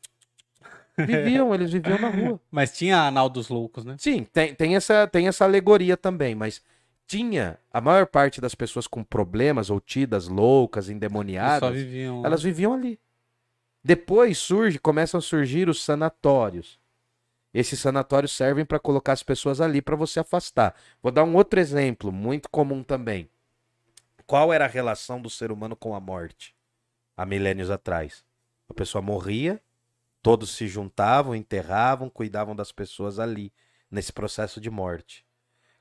[0.98, 2.40] Viviam, eles viviam na rua.
[2.52, 3.96] mas tinha a anal dos loucos, né?
[3.98, 6.62] Sim, tem, tem, essa, tem essa alegoria também, mas
[7.08, 12.26] tinha a maior parte das pessoas com problemas ou tidas loucas, endemoniadas, só viviam.
[12.26, 13.00] elas viviam ali.
[13.84, 16.80] Depois surge, começam a surgir os sanatórios.
[17.54, 20.76] Esses sanatórios servem para colocar as pessoas ali para você afastar.
[21.02, 23.28] Vou dar um outro exemplo, muito comum também.
[24.30, 26.56] Qual era a relação do ser humano com a morte
[27.18, 28.24] há milênios atrás?
[28.70, 29.60] A pessoa morria,
[30.22, 33.52] todos se juntavam, enterravam, cuidavam das pessoas ali,
[33.90, 35.26] nesse processo de morte.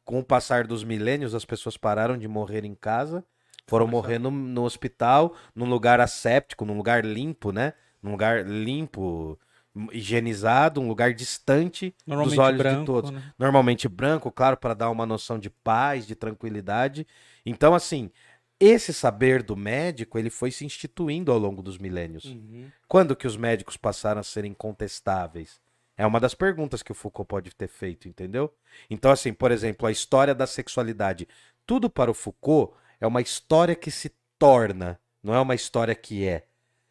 [0.02, 3.22] Com o passar dos milênios, as pessoas pararam de morrer em casa,
[3.66, 4.02] foram Começaram.
[4.02, 7.74] morrer no, no hospital, num lugar asséptico, num lugar limpo, né?
[8.02, 9.38] Num lugar limpo,
[9.92, 13.11] higienizado, um lugar distante dos olhos branco, de todos.
[13.11, 13.22] né?
[13.38, 17.06] Normalmente branco, claro, para dar uma noção de paz, de tranquilidade.
[17.44, 18.11] Então, assim,
[18.61, 22.25] esse saber do médico, ele foi se instituindo ao longo dos milênios.
[22.25, 22.71] Uhum.
[22.88, 25.61] Quando que os médicos passaram a ser incontestáveis?
[25.97, 28.53] É uma das perguntas que o Foucault pode ter feito, entendeu?
[28.88, 31.27] Então, assim, por exemplo, a história da sexualidade.
[31.66, 36.27] Tudo para o Foucault é uma história que se torna, não é uma história que
[36.27, 36.44] é.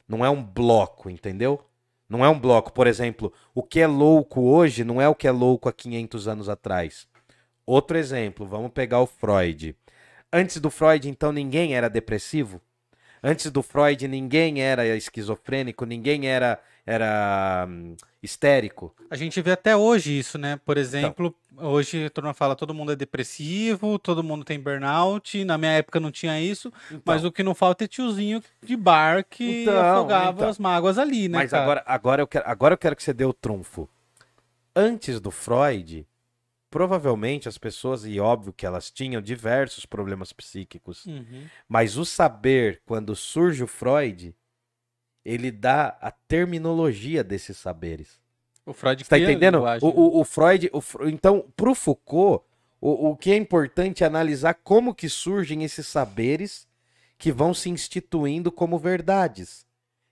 [0.07, 1.63] Não é um bloco, entendeu?
[2.09, 2.71] Não é um bloco.
[2.71, 6.27] Por exemplo, o que é louco hoje não é o que é louco há 500
[6.27, 7.07] anos atrás.
[7.65, 9.75] Outro exemplo, vamos pegar o Freud.
[10.37, 12.61] Antes do Freud, então, ninguém era depressivo?
[13.23, 18.95] Antes do Freud, ninguém era esquizofrênico, ninguém era, era hum, histérico.
[19.09, 20.51] A gente vê até hoje isso, né?
[20.53, 20.61] Então.
[20.63, 25.43] Por exemplo, hoje todo mundo fala todo mundo é depressivo, todo mundo tem burnout.
[25.43, 26.71] Na minha época não tinha isso,
[27.03, 30.49] mas o que não falta é tiozinho de bar que Então, afogava então.
[30.49, 31.39] as mágoas ali, né?
[31.39, 31.63] Mas cara?
[31.63, 33.89] agora, agora, eu quero, agora eu quero que você dê o trunfo.
[34.75, 36.05] Antes do Freud,
[36.77, 41.47] provavelmente as pessoas, e óbvio que elas tinham diversos problemas psíquicos, Uhum.
[41.67, 44.35] mas o saber, quando surge o Freud,
[45.25, 48.21] ele dá a terminologia desses saberes.
[48.63, 49.63] O Freud tá a entendendo?
[49.81, 52.45] O, o, o Freud, o então, Foucault,
[52.79, 56.67] o, o que é importante é analisar como que surgem esses saberes
[57.17, 59.65] que vão se instituindo como verdades.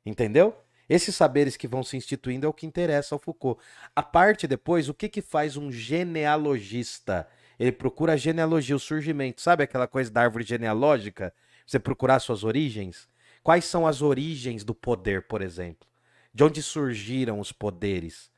[0.03, 0.57] Entendeu?
[0.87, 3.61] Esses saberes que vão se instituindo é o que interessa ao Foucault.
[3.95, 7.27] A parte depois, o que que faz um genealogista?
[7.59, 9.41] Ele procura a genealogia, o surgimento.
[9.41, 11.33] Sabe aquela coisa da árvore genealógica?
[11.65, 13.07] Você procurar suas origens?
[13.41, 15.87] Quais são as origens do poder, por exemplo?
[16.33, 18.29] De onde surgiram os poderes?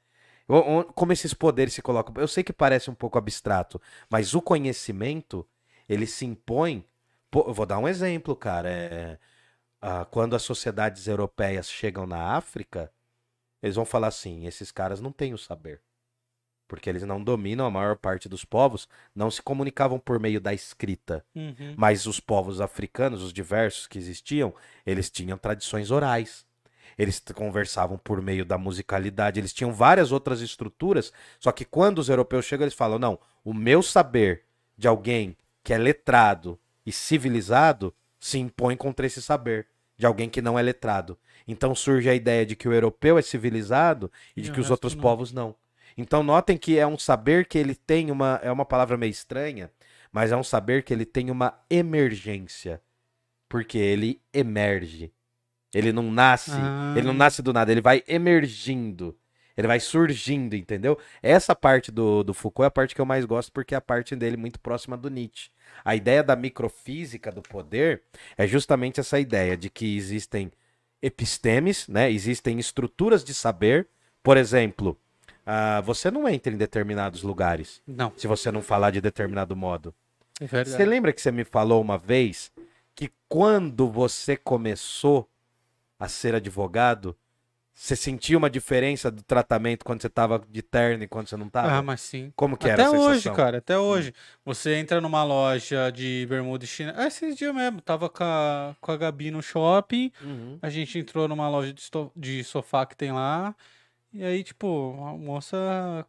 [0.95, 2.13] Como esses poderes se colocam.
[2.17, 5.45] Eu sei que parece um pouco abstrato, mas o conhecimento,
[5.89, 6.85] ele se impõe.
[7.33, 8.69] Eu vou dar um exemplo, cara.
[8.69, 9.19] É,
[9.81, 12.91] ah, quando as sociedades europeias chegam na África,
[13.61, 15.81] eles vão falar assim: esses caras não têm o saber.
[16.67, 20.53] Porque eles não dominam a maior parte dos povos, não se comunicavam por meio da
[20.53, 21.25] escrita.
[21.33, 21.75] Uhum.
[21.77, 24.53] Mas os povos africanos, os diversos que existiam,
[24.85, 26.45] eles tinham tradições orais.
[26.97, 31.13] Eles conversavam por meio da musicalidade, eles tinham várias outras estruturas.
[31.39, 34.43] Só que quando os europeus chegam, eles falam: não, o meu saber
[34.77, 37.93] de alguém que é letrado e civilizado
[38.27, 41.17] se impõe contra esse saber de alguém que não é letrado.
[41.47, 44.69] Então surge a ideia de que o europeu é civilizado e de E que os
[44.69, 45.01] outros não.
[45.01, 45.55] povos não.
[45.97, 48.39] Então notem que é um saber que ele tem uma.
[48.43, 49.71] É uma palavra meio estranha,
[50.11, 52.81] mas é um saber que ele tem uma emergência.
[53.47, 55.11] Porque ele emerge.
[55.73, 56.51] Ele não nasce.
[56.53, 56.93] Ah.
[56.97, 59.17] Ele não nasce do nada, ele vai emergindo.
[59.57, 60.99] Ele vai surgindo, entendeu?
[61.21, 63.81] Essa parte do, do Foucault é a parte que eu mais gosto, porque é a
[63.81, 65.49] parte dele muito próxima do Nietzsche.
[65.83, 68.03] A ideia da microfísica do poder
[68.37, 70.51] é justamente essa ideia de que existem
[71.01, 72.11] epistemes, né?
[72.11, 73.87] Existem estruturas de saber.
[74.21, 74.97] Por exemplo,
[75.45, 79.93] ah, você não entra em determinados lugares Não, se você não falar de determinado modo.
[80.39, 80.75] é verdade.
[80.75, 82.51] Você lembra que você me falou uma vez
[82.93, 85.27] que quando você começou
[85.99, 87.15] a ser advogado,
[87.79, 91.47] você sentia uma diferença do tratamento quando você tava de terno e quando você não
[91.47, 91.71] tava?
[91.73, 92.33] Ah, mas sim.
[92.35, 93.29] Como que era Até hoje?
[93.29, 93.33] Hum.
[93.35, 94.15] cara, até hoje.
[94.43, 96.97] Você entra numa loja de bermuda e chinelo.
[96.99, 100.11] Ah, esses dias mesmo, tava com a, com a Gabi no shopping.
[100.23, 100.57] Uhum.
[100.59, 101.83] A gente entrou numa loja de,
[102.15, 103.55] de sofá que tem lá.
[104.11, 106.03] E aí, tipo, a moça.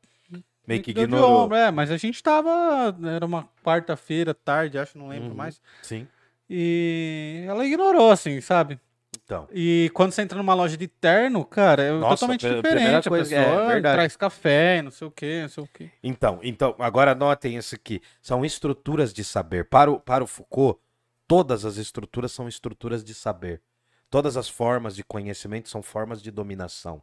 [0.66, 1.44] Meio que ignorou.
[1.44, 2.96] ombro, É, mas a gente tava.
[3.14, 5.34] Era uma quarta-feira, tarde, acho, não lembro Uhum.
[5.34, 5.60] mais.
[5.82, 6.08] Sim.
[6.48, 8.80] E ela ignorou, assim, sabe?
[9.28, 9.46] Então.
[9.52, 13.06] E quando você entra numa loja de terno, cara, é Nossa, totalmente a diferente.
[13.08, 13.94] A coisa- é, pessoa verdade.
[13.96, 15.90] traz café, não sei o quê, não sei o quê.
[16.02, 18.00] Então, então, agora notem isso aqui.
[18.22, 19.66] São estruturas de saber.
[19.66, 20.80] Para o, para o Foucault,
[21.26, 23.60] todas as estruturas são estruturas de saber.
[24.08, 27.02] Todas as formas de conhecimento são formas de dominação.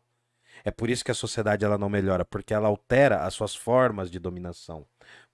[0.63, 4.09] É por isso que a sociedade ela não melhora, porque ela altera as suas formas
[4.09, 4.83] de dominação.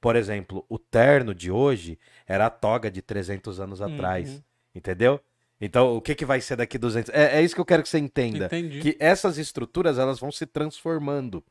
[0.02, 4.30] Por exemplo, o terno de hoje era a toga de 300 anos atrás.
[4.30, 4.44] Uhum.
[4.76, 5.22] Entendeu?
[5.62, 7.14] Então, o que, que vai ser daqui 200?
[7.14, 8.80] É, é isso que eu quero que você entenda Entendi.
[8.82, 11.44] que essas estruturas elas vão se transformando.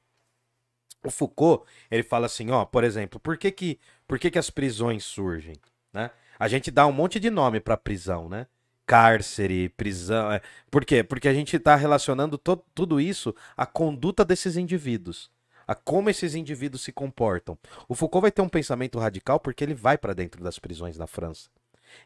[1.05, 4.51] O Foucault, ele fala assim, ó, por exemplo, por que que, por que, que as
[4.51, 5.55] prisões surgem,
[5.93, 6.11] né?
[6.39, 8.47] A gente dá um monte de nome para prisão, né?
[8.85, 10.43] Cárcere, prisão, é.
[10.71, 11.05] Por quê?
[11.05, 15.31] Porque a gente está relacionando to- tudo isso à conduta desses indivíduos,
[15.67, 17.57] a como esses indivíduos se comportam.
[17.89, 21.07] O Foucault vai ter um pensamento radical porque ele vai para dentro das prisões na
[21.07, 21.49] França.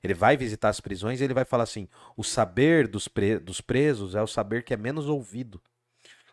[0.03, 3.61] Ele vai visitar as prisões e ele vai falar assim: o saber dos, pre- dos
[3.61, 5.61] presos é o saber que é menos ouvido.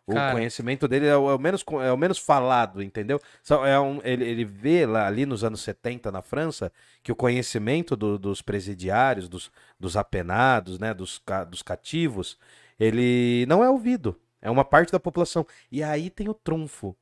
[0.05, 0.33] O Cara.
[0.33, 3.19] conhecimento dele é o, é o menos, é o menos falado, entendeu?
[3.67, 6.71] É um- ele, ele vê lá ali nos anos 70 na França
[7.03, 12.37] que o conhecimento do- dos presidiários, dos, dos apenados, né, dos, ca- dos cativos,
[12.79, 14.19] ele não é ouvido.
[14.41, 15.45] É uma parte da população.
[15.71, 16.95] E aí tem o trunfo.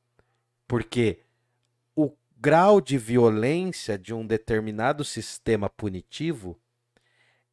[0.68, 1.20] Porque
[2.40, 6.58] grau de violência de um determinado sistema punitivo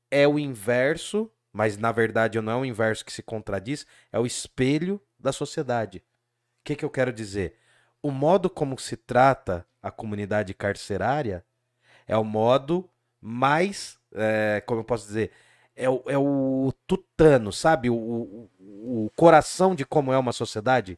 [0.09, 4.25] é o inverso, mas na verdade não é o inverso que se contradiz, é o
[4.25, 5.97] espelho da sociedade.
[6.61, 7.57] O que, que eu quero dizer?
[8.01, 11.45] O modo como se trata a comunidade carcerária
[12.07, 15.31] é o modo mais, é, como eu posso dizer,
[15.75, 17.89] é o, é o tutano, sabe?
[17.89, 20.97] O, o, o coração de como é uma sociedade,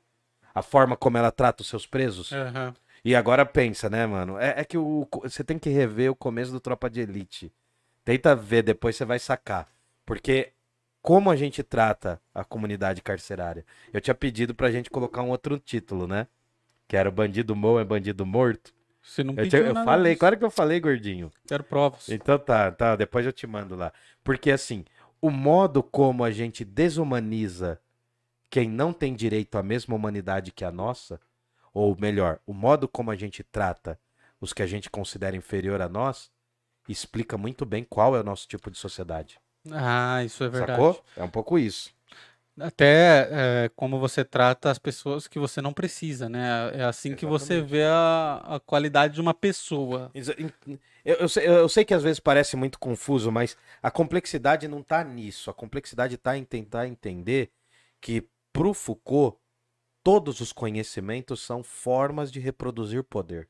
[0.53, 2.31] a forma como ela trata os seus presos.
[2.31, 2.75] Aham.
[3.03, 4.37] E agora pensa, né, mano?
[4.37, 7.51] É, é que o, você tem que rever o começo do Tropa de Elite.
[8.03, 9.67] Tenta ver, depois você vai sacar.
[10.05, 10.53] Porque
[11.01, 13.65] como a gente trata a comunidade carcerária?
[13.93, 16.27] Eu tinha pedido pra gente colocar um outro título, né?
[16.87, 18.73] Que era o Bandido Mou é Bandido Morto.
[19.01, 20.19] Você não Eu, pediu eu nada falei, disso.
[20.19, 21.31] claro que eu falei, gordinho.
[21.47, 22.09] Quero provas.
[22.09, 23.93] Então tá, tá, depois eu te mando lá.
[24.23, 24.83] Porque assim,
[25.21, 27.79] o modo como a gente desumaniza
[28.49, 31.19] quem não tem direito à mesma humanidade que a nossa,
[31.73, 33.99] ou melhor, o modo como a gente trata
[34.41, 36.31] os que a gente considera inferior a nós,
[36.87, 39.39] explica muito bem qual é o nosso tipo de sociedade.
[39.71, 40.71] Ah, isso é verdade.
[40.71, 41.03] Sacou?
[41.15, 41.93] É um pouco isso.
[42.59, 46.71] Até é, como você trata as pessoas que você não precisa, né?
[46.73, 47.71] É assim que você Exatamente.
[47.71, 50.11] vê a, a qualidade de uma pessoa.
[51.05, 54.83] Eu, eu sei, eu sei que às vezes parece muito confuso, mas a complexidade não
[54.83, 55.49] tá nisso.
[55.49, 57.49] A complexidade tá em tentar entender
[58.01, 59.37] que pro Foucault
[60.09, 63.47] todos os conhecimentos são formas de reproduzir poder.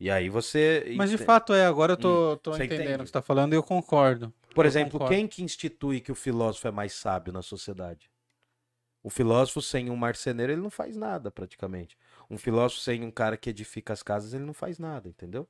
[0.00, 0.94] E aí você.
[0.96, 2.94] Mas de fato é, agora eu tô, tô Você entendendo entende?
[2.94, 4.32] o que você tá falando e eu concordo.
[4.54, 5.14] Por eu exemplo, concordo.
[5.14, 8.10] quem que institui que o filósofo é mais sábio na sociedade?
[9.02, 11.94] O filósofo sem um marceneiro, ele não faz nada, praticamente.
[12.30, 15.46] Um filósofo sem um cara que edifica as casas, ele não faz nada, entendeu?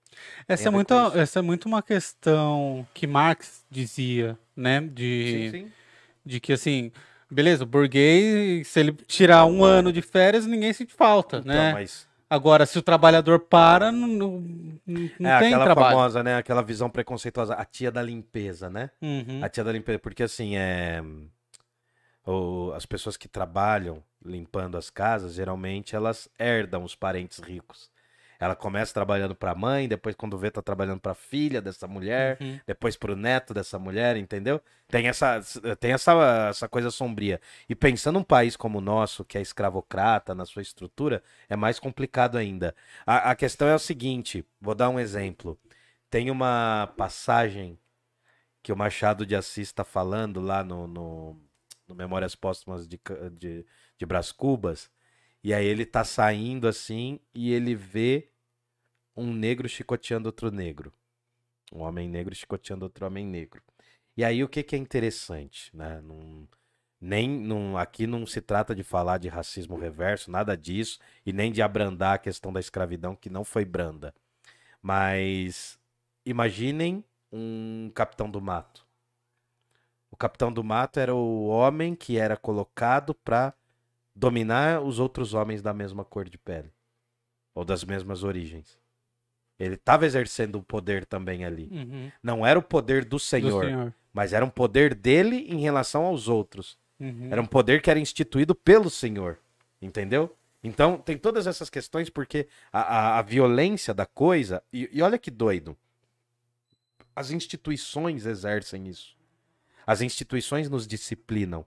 [0.48, 4.80] Essa é, muito, essa é muito uma questão que Marx dizia, né?
[4.80, 5.72] De, sim.
[6.26, 6.90] de que, assim,
[7.30, 11.72] beleza, o burguês, se ele tirar um ano de férias, ninguém sente falta, Então, né?
[11.72, 14.40] mas Agora, se o trabalhador para, não, não,
[15.20, 15.94] não é tem aquela trabalho.
[15.96, 16.37] famosa, né?
[16.37, 18.90] Aquela visão preconceituosa, a tia da limpeza, né?
[19.00, 19.40] Uhum.
[19.42, 21.00] A tia da limpeza, porque assim, é.
[22.26, 27.90] o- as pessoas que trabalham limpando as casas, geralmente elas herdam os parentes ricos.
[28.44, 31.87] Ela começa trabalhando para a mãe, depois quando vê tá trabalhando para a filha dessa
[31.88, 32.61] mulher, Uhum.
[32.66, 34.61] depois pro neto dessa mulher, entendeu?
[34.88, 35.40] Tem essa
[35.80, 37.40] tem essa, essa coisa sombria.
[37.68, 41.78] E pensando num país como o nosso, que é escravocrata na sua estrutura, é mais
[41.80, 42.74] complicado ainda.
[43.07, 45.59] A, a questão é o seguinte, vou dar um exemplo.
[46.11, 47.78] Tem uma passagem
[48.62, 51.40] que o Machado de Assis está falando lá no, no,
[51.88, 52.98] no Memórias Póstumas de,
[53.33, 53.66] de,
[53.98, 54.90] de Brás Cubas,
[55.42, 58.30] e aí ele tá saindo assim e ele vê
[59.16, 60.92] um negro chicoteando outro negro.
[61.72, 63.62] Um homem negro chicoteando outro homem negro.
[64.16, 66.00] E aí o que, que é interessante, né?
[66.03, 66.48] Não-
[67.00, 71.53] nem não, aqui não se trata de falar de racismo reverso, nada disso, e nem
[71.53, 74.14] de abrandar a questão da escravidão, que não foi branda.
[74.83, 75.79] Mas
[76.27, 78.87] imaginem um capitão do mato.
[80.11, 83.53] O capitão do mato era o homem que era colocado para
[84.14, 86.72] dominar os outros homens da mesma cor de pele
[87.55, 88.79] ou das mesmas origens.
[89.58, 91.68] Ele estava exercendo o poder também ali.
[91.72, 92.10] Uhum.
[92.22, 93.94] Não era o poder do Do Senhor, senhor.
[94.12, 96.76] mas era um poder dele em relação aos outros.
[96.98, 97.28] Uhum.
[97.30, 99.38] Era um poder que era instituído pelo Senhor.
[99.80, 100.34] Entendeu?
[100.62, 104.62] Então, tem todas essas questões porque a, a- a violência da coisa.
[104.72, 105.76] E, e olha que doido.
[107.14, 109.14] As instituições exercem isso.
[109.86, 111.64] As instituições nos disciplinam.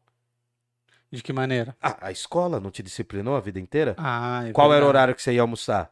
[1.09, 1.75] De que maneira?
[1.81, 3.95] Ah, a escola não te disciplinou a vida inteira?
[3.97, 4.89] Ah, é Qual era o verdade.
[4.89, 5.89] horário que você ia almoçar?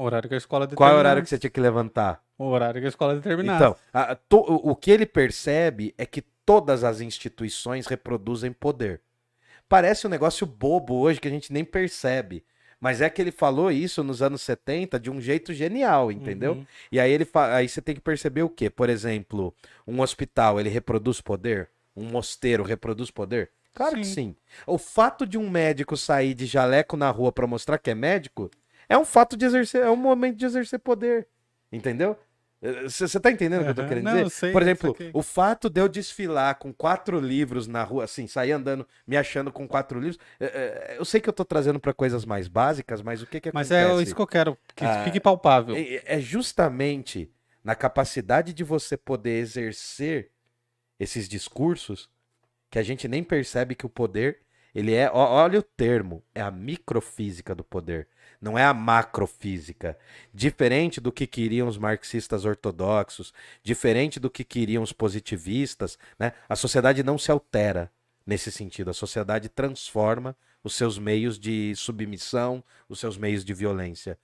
[0.00, 0.98] O horário que a escola Qual é o determinasse.
[0.98, 2.22] horário que você tinha que levantar?
[2.38, 3.62] O horário que a escola determinasse.
[3.62, 9.02] Então, a- to- o que ele percebe é que todas as instituições reproduzem poder.
[9.68, 12.44] Parece um negócio bobo hoje que a gente nem percebe.
[12.80, 16.52] Mas é que ele falou isso nos anos 70 de um jeito genial, entendeu?
[16.54, 16.66] Uhum.
[16.90, 18.70] E aí ele aí você tem que perceber o quê?
[18.70, 19.54] Por exemplo,
[19.86, 21.68] um hospital, ele reproduz poder?
[21.94, 23.50] Um mosteiro reproduz poder?
[23.74, 24.14] Claro que Sim.
[24.14, 24.36] sim.
[24.66, 28.50] O fato de um médico sair de jaleco na rua pra mostrar que é médico
[28.90, 31.26] é um fato de exercer, é um momento de exercer poder.
[31.72, 32.16] Entendeu?
[32.84, 34.30] Você tá entendendo o que eu tô querendo Não, dizer?
[34.30, 38.52] sei, Por exemplo, o fato de eu desfilar com quatro livros na rua, assim, sair
[38.52, 41.94] andando, me achando com quatro livros, é, é, eu sei que eu tô trazendo pra
[41.94, 44.00] coisas mais básicas, mas o que que Mas acontece?
[44.00, 45.74] é isso que eu quero, que Ah, fique palpável.
[45.74, 47.32] É, é justamente
[47.64, 50.30] na capacidade de você poder exercer
[50.98, 52.10] esses discursos
[52.70, 54.40] que a gente nem percebe que o poder,
[54.74, 58.08] ele é, olha o termo, é a microfísica do poder,
[58.40, 59.98] não é a macrofísica.
[60.32, 66.32] Diferente do que queriam os marxistas ortodoxos, diferente do que queriam os positivistas, né?
[66.48, 67.92] A sociedade não se altera
[68.26, 74.18] nesse sentido, a sociedade transforma os seus meios de submissão, os seus meios de violência.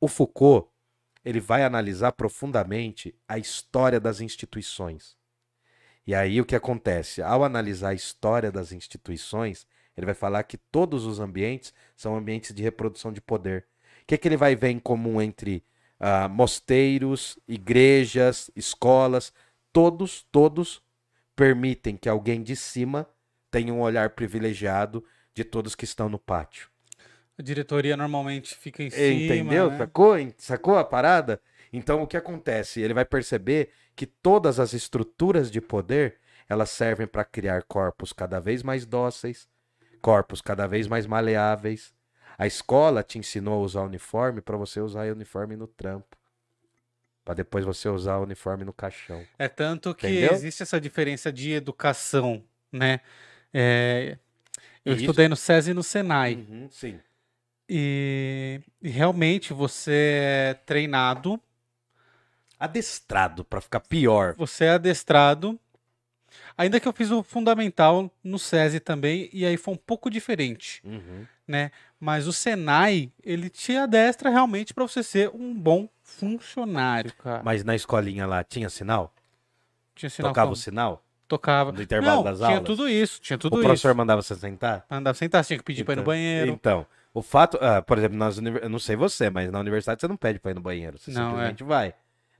[0.00, 0.68] O Foucault,
[1.24, 5.16] ele vai analisar profundamente a história das instituições.
[6.06, 7.22] E aí o que acontece?
[7.22, 9.66] Ao analisar a história das instituições,
[9.98, 13.66] ele vai falar que todos os ambientes são ambientes de reprodução de poder.
[14.02, 15.64] O que, que ele vai ver em comum entre
[15.98, 19.32] ah, mosteiros, igrejas, escolas?
[19.72, 20.80] Todos, todos
[21.34, 23.08] permitem que alguém de cima
[23.50, 26.68] tenha um olhar privilegiado de todos que estão no pátio.
[27.36, 29.04] A diretoria normalmente fica em cima.
[29.04, 29.68] Entendeu?
[29.68, 29.78] né?
[29.78, 30.14] Sacou?
[30.36, 31.40] Sacou a parada?
[31.72, 32.80] Então o que acontece?
[32.80, 38.38] Ele vai perceber que todas as estruturas de poder, elas servem para criar corpos cada
[38.38, 39.48] vez mais dóceis,
[40.00, 41.92] corpos cada vez mais maleáveis.
[42.36, 46.16] A escola te ensinou a usar uniforme para você usar uniforme no trampo.
[47.24, 49.22] Para depois você usar o uniforme no caixão.
[49.38, 50.32] É tanto que Entendeu?
[50.32, 53.00] existe essa diferença de educação, né?
[53.52, 54.16] É,
[54.84, 55.02] eu Isso.
[55.02, 56.34] estudei no SESI e no Senai.
[56.34, 56.98] Uhum, sim.
[57.68, 61.38] E, e realmente você é treinado,
[62.58, 64.34] Adestrado para ficar pior.
[64.36, 65.58] você é adestrado.
[66.56, 70.80] Ainda que eu fiz o fundamental no SESI também, e aí foi um pouco diferente,
[70.84, 71.24] Uhum.
[71.46, 71.70] né?
[72.00, 77.42] Mas o Senai, ele te adestra realmente para você ser um bom funcionário, cara.
[77.44, 79.12] Mas na escolinha lá tinha sinal?
[79.94, 80.52] Tinha sinal Tocava como?
[80.54, 81.04] o sinal?
[81.26, 81.72] Tocava.
[81.72, 82.64] no intervalo Não, das tinha aulas?
[82.64, 83.96] tudo isso, tinha tudo o professor isso.
[83.98, 84.86] mandava você sentar?
[84.90, 86.50] Andava sentar, tinha que pedir pra ir no Então- banheiro.
[86.52, 90.00] Então, o fato, ah, por exemplo, nas univer- eu não sei você, mas na universidade
[90.00, 91.28] você não pede pra ir no banheiro, você Não, é.
[91.30, 91.94] simplesmente vai,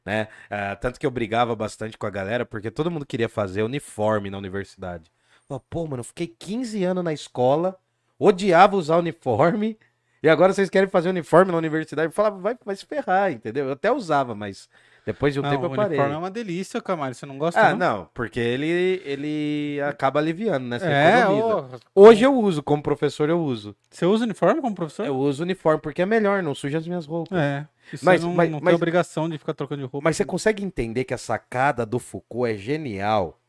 [0.05, 0.29] né?
[0.51, 4.31] Ah, tanto que eu brigava bastante com a galera porque todo mundo queria fazer uniforme
[4.31, 5.11] na universidade.
[5.47, 7.79] Falava, Pô, mano, eu fiquei 15 anos na escola
[8.19, 9.79] odiava usar uniforme.
[10.21, 12.09] E agora vocês querem fazer uniforme na universidade?
[12.09, 13.67] Eu falava, vai, vai se ferrar, entendeu?
[13.67, 14.69] Eu até usava, mas
[15.07, 15.91] depois de um Não, tempo eu o parei.
[15.97, 17.15] uniforme é uma delícia, Camaro.
[17.15, 17.79] Você não gosta, Ah, não?
[17.79, 20.81] não, porque ele, ele acaba aliviando, né?
[20.81, 23.77] Você É, ô, Hoje eu uso, como professor eu uso.
[23.89, 25.07] você usa uniforme como professor?
[25.07, 27.39] Eu uso uniforme porque é melhor, não suja as minhas roupas.
[27.39, 27.65] É.
[27.93, 30.05] Isso Mas- não, mas- não tem mas- obrigação de ficar trocando de roupa.
[30.05, 33.41] Mas você consegue entender que a sacada do Foucault é genial?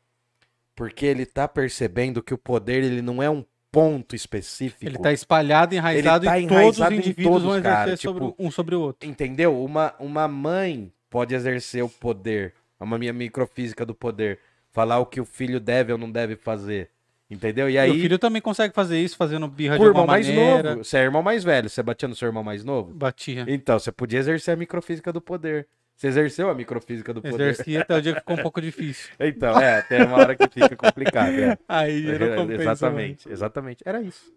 [0.75, 4.85] Porque ele tá percebendo que o poder ele não é um ponto específico.
[4.85, 7.97] Ele tá espalhado, enraizado Ele tá e todos os enraizado indivíduos todos, vão exercer cara,
[7.97, 9.07] sobre tipo- um sobre o outro.
[9.07, 9.63] Entendeu?
[9.63, 14.39] Uma, uma mãe pode exercer o poder, uma minha microfísica do poder,
[14.71, 16.89] falar o que o filho deve ou não deve fazer.
[17.29, 17.69] Entendeu?
[17.69, 20.69] E aí, o filho também consegue fazer isso, fazendo birra por de irmão mais maneira.
[20.71, 22.91] novo, você é irmão mais velho, você batia no seu irmão mais novo?
[22.91, 23.45] Batia.
[23.47, 25.67] Então, você podia exercer a microfísica do poder.
[25.95, 27.35] Você exerceu a microfísica do poder.
[27.35, 29.09] Exercia até o dia que ficou um pouco difícil.
[29.19, 31.29] Então, é, tem uma hora que fica complicado.
[31.29, 31.57] É.
[31.67, 32.61] Aí não compensa.
[32.63, 33.83] exatamente, exatamente.
[33.85, 34.33] Era isso.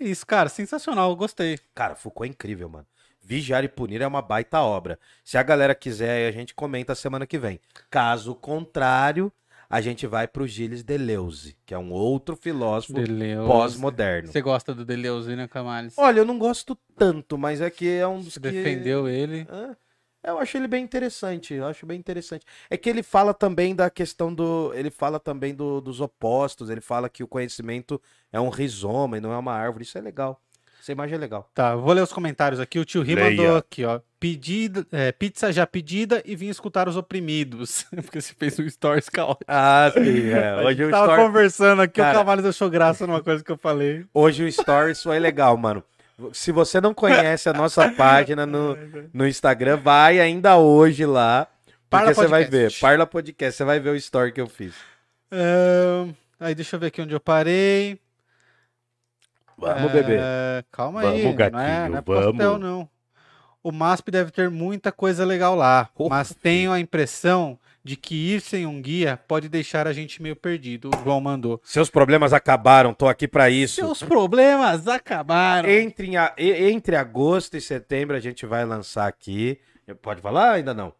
[0.00, 1.58] É Isso, cara, sensacional, gostei.
[1.74, 2.86] Cara, Foucault é incrível, mano.
[3.20, 4.98] Vigiar e Punir é uma baita obra.
[5.22, 7.60] Se a galera quiser, a gente comenta semana que vem.
[7.90, 9.30] Caso contrário,
[9.70, 13.46] a gente vai pro Gilles Deleuze, que é um outro filósofo Deleuze.
[13.46, 14.32] pós-moderno.
[14.32, 15.94] Você gosta do Deleuze, né, Camales?
[15.98, 18.50] Olha, eu não gosto tanto, mas é que é um dos Você que...
[18.50, 19.46] defendeu ele.
[19.50, 19.76] Hã?
[20.24, 22.44] Eu acho ele bem interessante, eu acho bem interessante.
[22.68, 24.72] É que ele fala também da questão do.
[24.74, 28.00] Ele fala também do- dos opostos, ele fala que o conhecimento
[28.32, 29.84] é um rizoma e não é uma árvore.
[29.84, 30.40] Isso é legal.
[30.80, 31.48] Essa imagem é legal.
[31.54, 32.78] Tá, vou ler os comentários aqui.
[32.78, 34.00] O tio Ri mandou aqui, ó.
[34.20, 37.84] Pedida, é, pizza já pedida e vim escutar os oprimidos.
[37.94, 39.44] Porque você fez um stories caótico.
[39.46, 40.48] Ah, sim, é.
[40.58, 43.44] A Hoje gente o, tava story, conversando aqui, Cara- o Camales achou graça numa coisa
[43.44, 44.04] que eu falei.
[44.12, 45.84] hoje o Stories foi legal, mano.
[46.32, 48.76] Se você não conhece a nossa página no,
[49.14, 51.46] no Instagram, vai ainda hoje lá.
[51.64, 52.72] Porque Parla você vai ver.
[52.80, 54.74] Parla Podcast, você vai ver o story que eu fiz.
[55.30, 56.10] Ahn,
[56.40, 58.00] aí deixa eu ver aqui onde eu parei.
[59.56, 60.18] Vamos, É, bebê.
[60.72, 62.60] Calma Vamos, aí, não é, gatinho, não é pastel, vamos.
[62.60, 62.88] não.
[63.62, 68.14] O MASP deve ter muita coisa legal lá, Oh, mas tenho a impressão de que
[68.34, 70.90] ir sem um guia pode deixar a gente meio perdido.
[70.94, 71.60] O João mandou.
[71.64, 73.76] Seus problemas acabaram, tô aqui pra isso.
[73.76, 75.68] Seus problemas acabaram.
[75.68, 79.58] Entre, entre agosto e setembro a gente vai lançar aqui.
[80.02, 80.52] Pode falar?
[80.52, 80.92] Ainda não.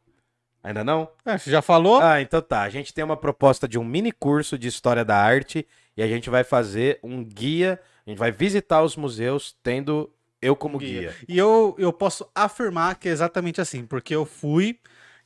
[0.63, 1.09] Ainda não?
[1.25, 2.01] É, você já falou?
[2.01, 2.63] Ah, então tá.
[2.63, 6.07] A gente tem uma proposta de um mini curso de história da arte e a
[6.07, 7.79] gente vai fazer um guia.
[8.07, 11.14] A gente vai visitar os museus tendo eu como guia.
[11.28, 14.78] E eu, eu posso afirmar que é exatamente assim, porque eu fui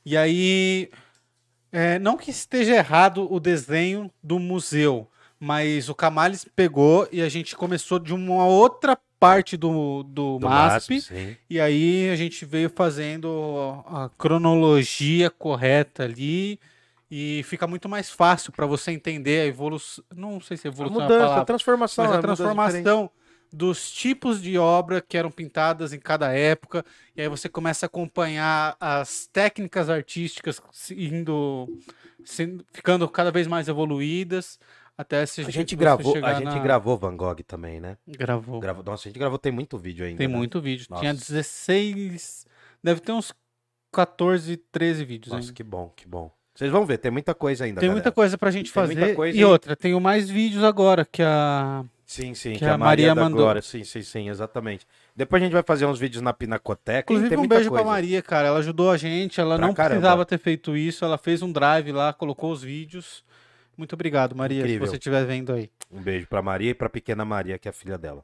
[0.05, 0.89] e aí.
[1.71, 5.07] é, não que esteja errado o desenho do museu,
[5.39, 10.49] mas o Camales pegou e a gente começou de uma outra parte do, do, Do
[10.49, 11.37] MASP, sim.
[11.49, 16.59] e aí a gente veio fazendo a cronologia correta ali.
[17.15, 20.03] E fica muito mais fácil para você entender a evolução.
[20.15, 22.05] Não sei se A evolução é a mudança, a palavra, transformação.
[22.05, 22.37] mas é a diferente.
[22.37, 23.11] transformação
[23.55, 26.83] dos tipos de obra que eram pintadas em cada época,
[27.15, 31.67] e aí você começa a acompanhar as técnicas artísticas indo,
[32.25, 34.59] sendo- ficando cada vez mais evoluídas,
[34.97, 37.95] até se A gente gravou, a gente na- gravou Van Gogh também, né?
[38.07, 38.59] Gravou.
[38.59, 40.17] Gravou, nossa, a gente gravou, tem muito vídeo ainda.
[40.17, 40.35] Tem né?
[40.35, 40.87] muito vídeo.
[40.89, 41.01] Nossa.
[41.01, 42.47] Tinha 16.
[42.83, 43.31] Deve ter uns
[43.91, 45.53] 14, 13 vídeos Nossa, ainda.
[45.53, 46.31] que bom, que bom.
[46.55, 47.79] Vocês vão ver, tem muita coisa ainda.
[47.79, 48.03] Tem galera.
[48.03, 49.15] muita coisa pra gente Tem fazer.
[49.35, 51.83] e e- outra, tenho mais vídeos agora que a.
[52.05, 53.41] Sim, sim, que que, a a Maria, Maria mandou.
[53.41, 53.61] Glória.
[53.61, 54.85] Sim, sim, sim, exatamente.
[55.15, 57.11] Depois a gente vai fazer uns vídeos na Pinacoteca.
[57.13, 57.83] Inclusive, um beijo coisa.
[57.83, 58.49] pra Maria, cara.
[58.49, 59.39] Ela ajudou a gente.
[59.39, 59.99] Ela Pra não caramba.
[60.01, 61.05] precisava ter feito isso.
[61.05, 63.23] Ela fez um drive lá, colocou os vídeos.
[63.77, 64.85] Muito obrigado, Maria, Incrível.
[64.85, 65.69] se você estiver vendo aí.
[65.91, 68.23] Um beijo pra Maria e pra pequena Maria, que é a filha dela.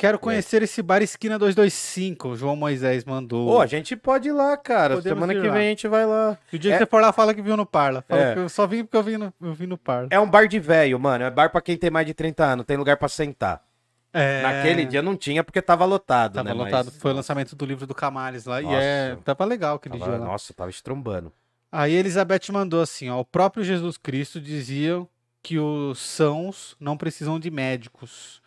[0.00, 2.28] Quero conhecer esse bar Esquina 225.
[2.30, 3.50] O João Moisés mandou.
[3.50, 4.94] Ô, a gente pode ir lá, cara.
[4.96, 5.52] Podemos Semana que lá.
[5.54, 6.38] vem a gente vai lá.
[6.50, 8.02] E o dia é- que você for lá, fala que viu no Parla.
[8.08, 8.32] Fala É.
[8.32, 10.08] que eu só vim porque eu vim no, eu vim no Parla.
[10.10, 11.22] É um bar de velho, mano.
[11.24, 12.64] É bar pra quem tem mais de 30 anos.
[12.64, 13.62] Tem lugar pra sentar.
[14.10, 14.40] É...
[14.42, 16.54] Naquele dia não tinha porque tava lotado, Tava né?
[16.54, 16.90] Mas- lotado.
[16.92, 18.60] Foi o lançamento do livro do Camales lá.
[18.60, 18.76] E Nossa.
[18.78, 19.16] é.
[19.22, 20.26] Tava legal aquele Tava- dia lá.
[20.26, 21.30] nossa, tava estrombando.
[21.70, 25.06] Aí Elizabeth mandou assim: ó, o próprio Jesus Cristo dizia
[25.42, 28.40] que os sãos não precisam de médicos.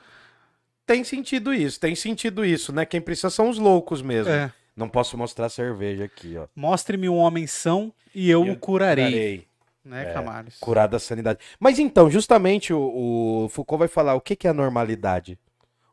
[0.86, 2.86] Tem sentido isso, tem sentido isso, né?
[2.86, 4.31] Quem precisa são os loucos mesmo.
[4.31, 4.51] É.
[4.75, 6.47] Não posso mostrar cerveja aqui, ó.
[6.55, 9.05] Mostre-me um homem são e eu o curarei.
[9.05, 9.47] Curarei.
[9.86, 10.57] Né, É, Camales?
[10.59, 11.39] Curar da sanidade.
[11.59, 15.38] Mas então, justamente o, o Foucault vai falar o que, que é a normalidade.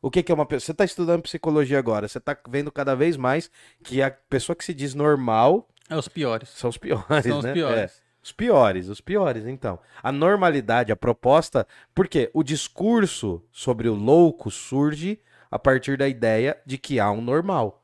[0.01, 0.65] O que, que é uma pessoa.
[0.65, 3.51] Você está estudando psicologia agora, você está vendo cada vez mais
[3.83, 6.49] que a pessoa que se diz normal É os piores.
[6.49, 7.53] são os piores, São os né?
[7.53, 7.91] piores.
[7.91, 8.10] É.
[8.23, 9.79] Os piores, os piores, então.
[10.03, 11.65] A normalidade, a proposta.
[11.93, 15.19] Porque o discurso sobre o louco surge
[15.49, 17.83] a partir da ideia de que há um normal.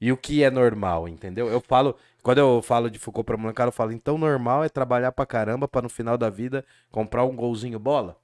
[0.00, 1.48] E o que é normal, entendeu?
[1.48, 1.96] Eu falo.
[2.22, 5.66] Quando eu falo de Foucault pra molecada, eu falo, então normal é trabalhar pra caramba
[5.68, 8.16] pra no final da vida comprar um golzinho bola?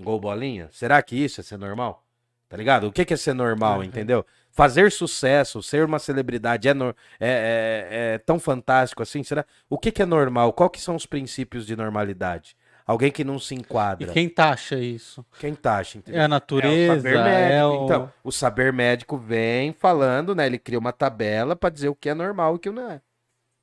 [0.00, 0.68] Gol bolinha?
[0.72, 2.04] Será que isso é ser normal?
[2.48, 2.86] Tá ligado?
[2.86, 3.84] O que, que é ser normal, Uhum.
[3.84, 4.24] entendeu?
[4.52, 9.22] Fazer sucesso, ser uma celebridade é, nor- é, é- é tão fantástico assim?
[9.24, 9.44] Será?
[9.68, 10.52] O que, que é normal?
[10.52, 12.54] Qual que são os princípios de normalidade?
[12.86, 14.12] Alguém que não se E enquadra.
[14.12, 15.24] quem taxa isso?
[15.38, 16.20] Quem taxa, entendeu?
[16.20, 17.54] É a natureza, É o saber médico.
[17.54, 17.84] é o...
[17.84, 20.46] Então, o saber médico vem falando, né?
[20.46, 23.00] Ele cria uma tabela pra dizer o que é normal e o que não é.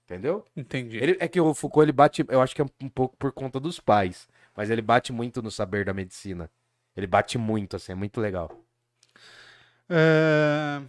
[0.06, 0.44] Entendeu?
[0.56, 0.98] Entendi.
[0.98, 3.60] Ele, é que o Foucault ele bate, eu acho que é um pouco por conta
[3.60, 6.50] dos pais, mas ele bate muito no saber da medicina.
[6.98, 8.50] Ele bate muito, assim, é muito legal.
[9.90, 10.82] É...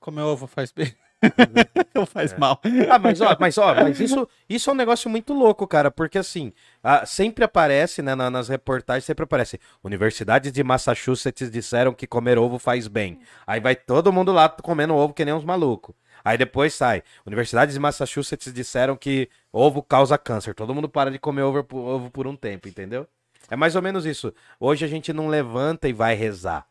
[0.00, 0.94] Comer ovo faz bem.
[1.94, 2.38] Ou faz É.
[2.38, 2.58] mal.
[2.90, 6.16] Ah, mas ó, mas ó, mas isso, isso é um negócio muito louco, cara, porque
[6.16, 6.50] assim,
[6.82, 12.38] ah, sempre aparece, né, na- nas reportagens, sempre aparece, universidades de Massachusetts disseram que comer
[12.38, 13.20] ovo faz bem.
[13.46, 15.94] Aí vai todo mundo lá comendo ovo que nem uns malucos.
[16.24, 20.54] Aí depois sai, universidades de Massachusetts disseram que ovo causa câncer.
[20.54, 23.06] Todo mundo para de comer ovo ovo por um tempo, entendeu?
[23.50, 24.32] É mais ou menos isso.
[24.58, 26.66] Hoje a gente não levanta e vai rezar.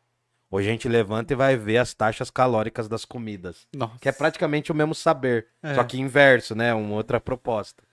[0.51, 3.67] Hoje a gente levanta e vai ver as taxas calóricas das comidas.
[3.75, 3.99] Nossa.
[3.99, 5.75] Que é praticamente o mesmo saber, É.
[5.75, 6.73] só que inverso, né?
[6.73, 7.83] Uma outra proposta.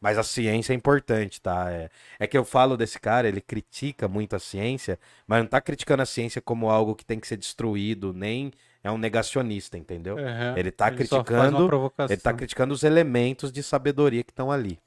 [0.00, 1.70] Mas a ciência é importante, tá?
[1.70, 5.60] É, é que eu falo desse cara, ele critica muito a ciência, mas não tá
[5.60, 8.50] criticando a ciência como algo que tem que ser destruído, nem
[8.82, 10.16] é um negacionista, entendeu?
[10.16, 10.54] Aham.
[10.56, 11.92] Ele tá uma criticando-.
[12.08, 14.78] Ele tá criticando os elementos de sabedoria que estão ali.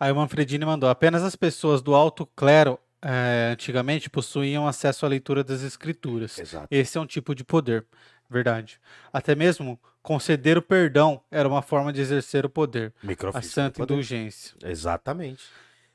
[0.00, 2.76] Aí o Manfredini mandou: apenas as pessoas do alto clero
[3.08, 6.36] eh, antigamente possuíam acesso à leitura das escrituras.
[6.40, 6.66] Exato.
[6.68, 7.86] Esse é um tipo de poder,
[8.28, 8.80] verdade.
[9.12, 12.92] Até mesmo conceder o perdão era uma forma de exercer o poder,
[13.32, 14.56] a santa indulgência.
[14.64, 15.44] Exatamente.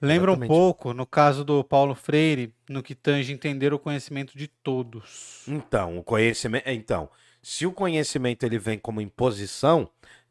[0.02, 0.48] Lembra um Exatamente.
[0.48, 5.44] pouco, no caso do Paulo Freire, no que tange entender o conhecimento de todos.
[5.48, 6.68] Então, o conhecimento.
[6.68, 7.10] Então,
[7.42, 9.90] se o conhecimento ele vem como imposição,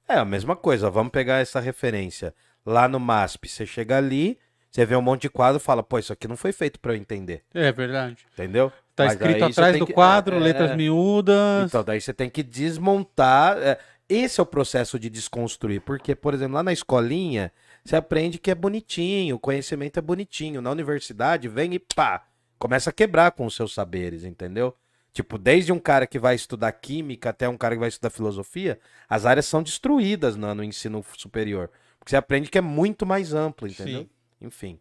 [0.08, 0.88] é a mesma coisa.
[0.90, 2.34] Vamos pegar essa referência.
[2.64, 4.38] Lá no MASP, você chega ali,
[4.70, 6.92] você vê um monte de quadro e fala, pô, isso aqui não foi feito pra
[6.92, 7.42] eu entender.
[7.52, 8.24] É verdade.
[8.32, 8.70] Entendeu?
[8.94, 10.76] Tá Mas escrito atrás do que- quadro, é, letras é.
[10.76, 11.66] miúdas.
[11.68, 13.56] Então, daí você tem que desmontar.
[13.58, 15.80] é, Esse é o processo de desconstruir.
[15.80, 17.52] Porque, por exemplo, lá na escolinha,
[17.84, 20.60] você aprende que é bonitinho, o conhecimento é bonitinho.
[20.60, 22.24] Na universidade, vem e pá,
[22.58, 24.74] começa a quebrar com os seus saberes, entendeu?
[25.12, 28.78] Tipo, desde um cara que vai estudar química até um cara que vai estudar filosofia,
[29.08, 31.70] as áreas são destruídas no, no ensino superior.
[31.98, 34.02] Porque você aprende que é muito mais amplo, entendeu?
[34.02, 34.10] Sim.
[34.40, 34.78] Enfim.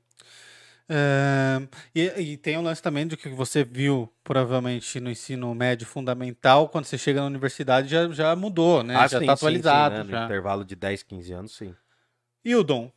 [0.91, 1.61] É,
[1.93, 2.01] e,
[2.31, 6.85] e tem o lance também do que você viu, provavelmente, no ensino médio fundamental, quando
[6.85, 8.95] você chega na universidade já, já mudou, né?
[8.95, 9.95] Ah, já sim, está sim, sim, atualizado.
[9.95, 10.03] né?
[10.03, 10.25] No já.
[10.25, 11.75] intervalo de 10, 15 anos, sim.
[12.43, 12.91] Hildon,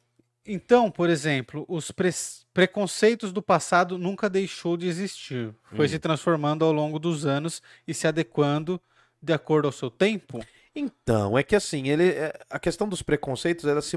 [0.47, 2.11] então, por exemplo, os pre-
[2.55, 5.55] preconceitos do passado nunca deixou de existir.
[5.75, 5.89] Foi Hum.
[5.91, 8.81] se transformando ao longo dos anos e se adequando
[9.21, 10.41] de acordo ao seu tempo?
[10.75, 13.97] Então, é que assim, ele, é- a questão dos preconceitos, elas se,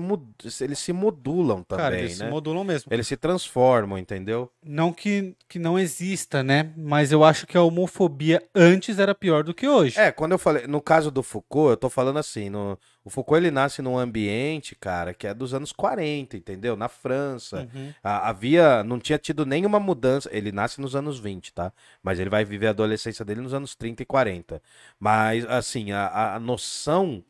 [0.64, 2.26] eles se modulam também, Cara, eles né?
[2.26, 2.94] se modulam mesmo.
[2.94, 4.52] Eles se transformam, entendeu?
[4.64, 6.74] Não que, que não exista, né?
[6.76, 9.98] Mas eu acho que a homofobia antes era pior do que hoje.
[10.00, 13.38] É, quando eu falei, no caso do Foucault, eu tô falando assim, no, o Foucault
[13.38, 16.76] ele nasce num ambiente, cara, que é dos anos 40, entendeu?
[16.76, 17.70] Na França.
[17.72, 17.94] Uhum.
[18.04, 21.72] A- havia, não tinha tido nenhuma mudança, ele nasce nos anos 20, tá?
[22.02, 24.60] Mas ele vai viver a adolescência dele nos anos 30 e 40.
[25.00, 27.24] Mas, assim, a- a, noção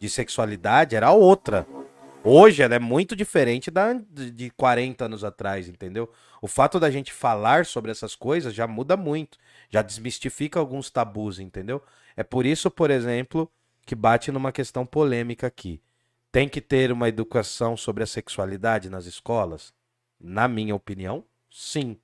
[0.00, 1.66] de sexualidade era outra.
[2.24, 6.10] Hoje ela é muito diferente da de 40 anos atrás, entendeu?
[6.40, 9.36] O fato da gente falar sobre essas coisas já muda muito,
[9.68, 11.82] já desmistifica alguns tabus, entendeu?
[12.16, 13.50] É por isso, por exemplo,
[13.88, 15.80] que bate numa questão polêmica aqui.
[16.30, 19.72] Tem que ter uma educação sobre a sexualidade nas escolas?
[20.20, 21.96] Na minha opinião, sim.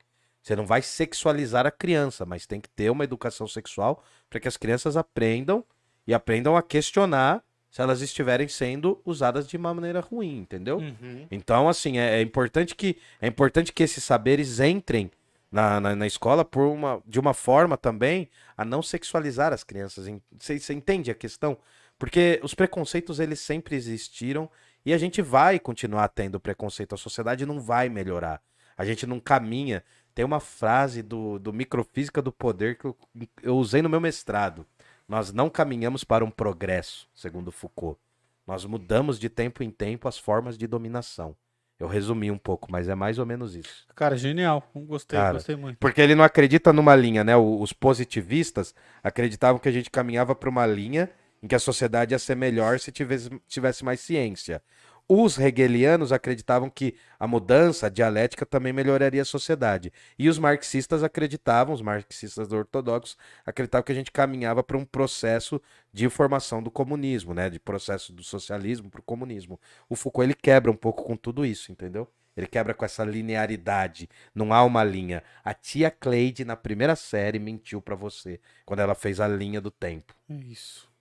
[0.43, 4.49] Você não vai sexualizar a criança, mas tem que ter uma educação sexual para que
[4.49, 5.62] as crianças aprendam
[6.07, 10.78] e aprendam a questionar se elas estiverem sendo usadas de uma maneira ruim, entendeu?
[10.78, 11.26] Uhum.
[11.30, 15.11] Então, assim, é, é importante que é importante que esses saberes entrem
[15.55, 20.09] na, na, na escola por uma, de uma forma também a não sexualizar as crianças.
[20.36, 21.57] Você entende a questão?
[21.96, 24.50] Porque os preconceitos, eles sempre existiram
[24.84, 26.96] e a gente vai continuar tendo preconceito.
[26.96, 28.42] A sociedade não vai melhorar.
[28.76, 29.84] A gente não caminha.
[30.12, 32.96] Tem uma frase do, do Microfísica do Poder que eu,
[33.40, 34.66] eu usei no meu mestrado.
[35.07, 37.96] Nós não caminhamos para um progresso, segundo Foucault.
[38.44, 41.36] Nós mudamos de tempo em tempo as formas de dominação.
[41.78, 43.86] Eu resumi um pouco, mas é mais ou menos isso.
[43.94, 44.62] Cara, genial.
[44.74, 45.78] Gostei, Cara, gostei muito.
[45.78, 47.36] Porque ele não acredita numa linha, né?
[47.36, 51.10] Os positivistas acreditavam que a gente caminhava para uma linha
[51.42, 54.62] em que a sociedade ia ser melhor se tivesse, tivesse mais ciência.
[55.07, 59.92] Os hegelianos acreditavam que a mudança dialética também melhoraria a sociedade.
[60.18, 65.61] E os marxistas acreditavam, os marxistas ortodoxos, acreditavam que a gente caminhava para um processo
[65.92, 67.50] de formação do comunismo, né?
[67.50, 69.61] De processo do socialismo para o comunismo.
[69.90, 72.09] O Foucault ele quebra um pouco com tudo isso, entendeu?
[72.34, 74.09] Ele quebra com essa linearidade.
[74.34, 75.22] Não há uma linha.
[75.44, 79.70] A tia Cleide, na primeira série, mentiu pra você quando ela fez a linha do
[79.70, 80.14] tempo.
[80.30, 80.93] É isso.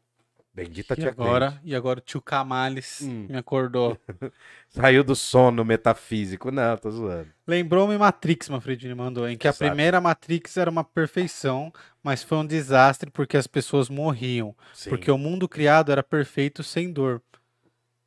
[0.53, 1.67] Bendita E tia agora, Cleide.
[1.69, 3.25] e agora o tio Camales Hum.
[3.29, 3.97] me acordou.
[4.69, 6.51] Saiu do sono metafísico.
[6.51, 7.29] Não, tô zoando.
[7.47, 11.73] Lembrou-me Matrix, Manfredini mandou, em que a primeira Matrix era uma perfeição,
[12.03, 14.55] mas foi um desastre porque as pessoas morriam.
[14.73, 14.91] Sim.
[14.91, 17.21] Porque o mundo criado era perfeito sem dor.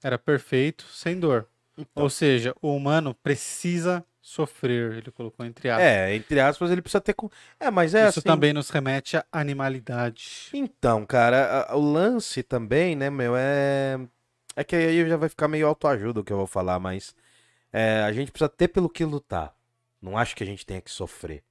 [0.02, 1.48] Era perfeito sem dor.
[1.76, 2.04] Então.
[2.04, 5.86] Ou seja, o humano precisa sofrer, ele colocou entre aspas.
[5.86, 7.14] É, entre aspas, ele precisa ter.
[7.14, 8.28] com- É, mas é Isso assim.
[8.28, 10.48] também nos remete à animalidade.
[10.52, 14.00] Então, cara, o lance também, né, meu, é.
[14.56, 17.14] É que aí já vai ficar meio autoajuda o que eu vou falar, mas
[17.72, 19.54] é, a gente precisa ter pelo que lutar.
[20.00, 21.44] Não acho que a gente tenha que sofrer.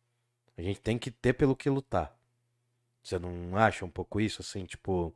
[0.58, 2.14] A gente tem que ter pelo que lutar.
[3.04, 5.14] Você não acha um pouco isso, assim, tipo.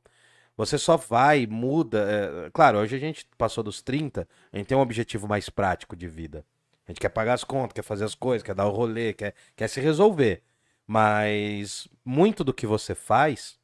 [0.55, 2.45] Você só vai, muda.
[2.47, 5.95] é, claro, hoje a gente passou dos 30, a gente tem um objetivo mais prático
[5.95, 6.45] de vida.
[6.89, 9.35] A gente quer pagar as contas, quer fazer as coisas, quer dar o rolê, quer,
[9.55, 10.41] quer se resolver.
[10.87, 13.59] Mas muito do que você faz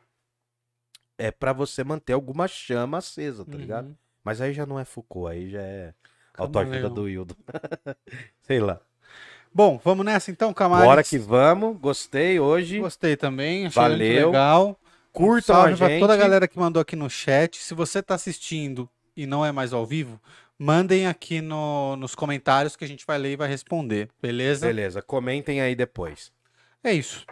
[1.17, 3.87] é pra você manter alguma chama acesa, tá ligado?
[3.87, 3.95] Uhum.
[4.23, 5.95] Mas aí já não é Foucault, aí já é
[6.37, 7.35] autoajuda do Wildo.
[8.43, 8.79] Sei lá.
[9.51, 10.85] Bom, vamos nessa então, Camales.
[10.85, 11.79] Bora que vamos.
[11.79, 12.77] Gostei hoje.
[12.77, 14.27] Gostei também, achei muito Valeu.
[14.27, 14.79] legal.
[15.11, 15.99] Curtam Salve a pra gente.
[15.99, 17.57] toda a galera que mandou aqui no chat.
[17.57, 20.21] Se você tá assistindo e não é mais ao vivo,
[20.57, 24.67] mandem aqui no- nos comentários que a gente vai ler e vai responder, beleza?
[24.67, 26.31] Beleza, comentem aí depois.
[26.83, 27.25] É isso.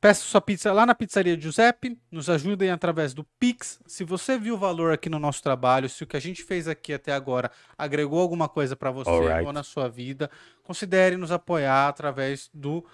[0.00, 3.80] Peça sua pizza lá na pizzaria Giuseppe, nos ajudem através do Pix.
[3.86, 6.68] Se você viu o valor aqui no nosso trabalho, se o que a gente fez
[6.68, 9.08] aqui até agora agregou alguma coisa para você
[9.46, 10.30] ou na sua vida,
[10.62, 12.84] considere nos apoiar através do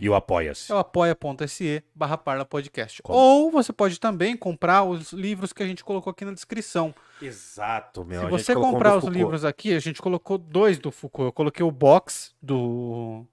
[0.00, 0.70] E o Apoia-se.
[0.70, 3.02] É o apoia.se barra Parla Podcast.
[3.02, 3.18] Como?
[3.18, 6.94] Ou você pode também comprar os livros que a gente colocou aqui na descrição.
[7.20, 8.22] Exato, meu.
[8.22, 11.26] Se você comprar os livros aqui, a gente colocou dois do Foucault.
[11.28, 13.24] Eu coloquei o box do...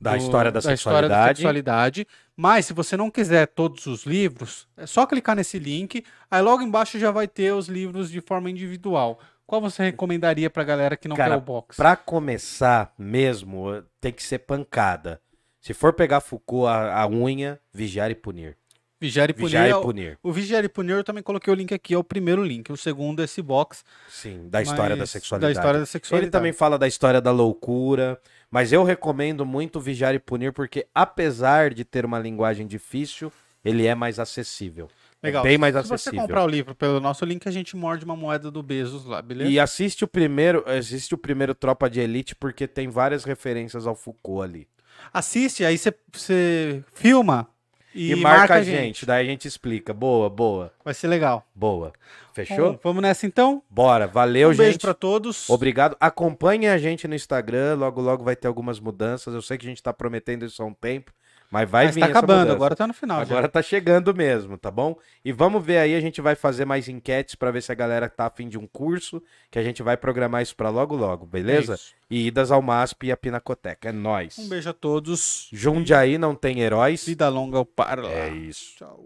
[0.00, 1.38] Da do- história da, história da sexualidade.
[1.38, 2.06] sexualidade.
[2.36, 6.04] Mas se você não quiser todos os livros, é só clicar nesse link.
[6.30, 9.20] Aí logo embaixo já vai ter os livros de forma individual.
[9.46, 11.76] Qual você recomendaria pra galera que não Cara, quer o box?
[11.76, 15.20] Pra começar mesmo, tem que ser pancada.
[15.62, 18.56] Se for pegar Foucault, a, a unha, vigiar e punir.
[19.00, 19.46] Vigiar e Punir.
[19.46, 20.18] Vigiar é e o- punir.
[20.22, 22.70] O Vigiar e Punir eu também coloquei o link aqui, é o primeiro link.
[22.70, 23.82] O segundo é esse box.
[24.08, 25.54] Sim, da história da sexualidade.
[25.54, 26.24] Da história da sexualidade.
[26.26, 28.16] Ele também fala da história da loucura,
[28.48, 33.32] mas eu recomendo muito Vigiar e Punir porque apesar de ter uma linguagem difícil,
[33.64, 34.88] ele é mais acessível.
[35.20, 35.42] É Legal.
[35.42, 36.20] bem mais Se você acessível.
[36.20, 39.50] comprar o livro pelo nosso link, a gente morde uma moeda do Bezos lá, beleza?
[39.50, 43.96] E assiste o primeiro, assiste o primeiro Tropa de Elite porque tem várias referências ao
[43.96, 44.68] Foucault ali.
[45.12, 47.48] Assiste, aí você- você filma
[47.94, 49.04] e, E, marca, a gente.
[49.06, 49.92] daí a gente explica.
[49.92, 51.46] Boa, boa, Vai ser legal.
[51.54, 51.92] boa.
[52.34, 52.72] Fechou?
[52.72, 53.62] Bom, vamos nessa então.
[53.68, 54.80] Bora, valeu, um beijo gente.
[54.80, 55.50] pra todos.
[55.50, 55.94] Obrigado.
[56.00, 57.74] Acompanhe a gente no Instagram.
[57.74, 59.34] Logo, logo vai ter algumas mudanças.
[59.34, 61.12] Eu sei que a gente tá prometendo isso há um tempo,
[61.52, 62.54] mas vai Mas vir tá acabando, mudança.
[62.56, 63.20] agora tá no final.
[63.20, 64.96] Agora tá chegando mesmo, tá bom?
[65.22, 68.08] E vamos ver aí, a gente vai fazer mais enquetes pra ver se a galera
[68.08, 71.30] tá afim de um curso, que a gente vai programar isso pra logo logo, já.
[71.30, 71.74] beleza?
[71.74, 71.94] Isso.
[72.10, 73.90] E idas ao MASP e a Pinacoteca.
[73.90, 74.38] É nóis.
[74.38, 75.48] Um beijo a todos.
[75.52, 77.04] Jundiaí não tem heróis.
[77.04, 78.10] Vida longa ao Parla.
[78.10, 78.76] É isso.
[78.78, 79.04] Tchau.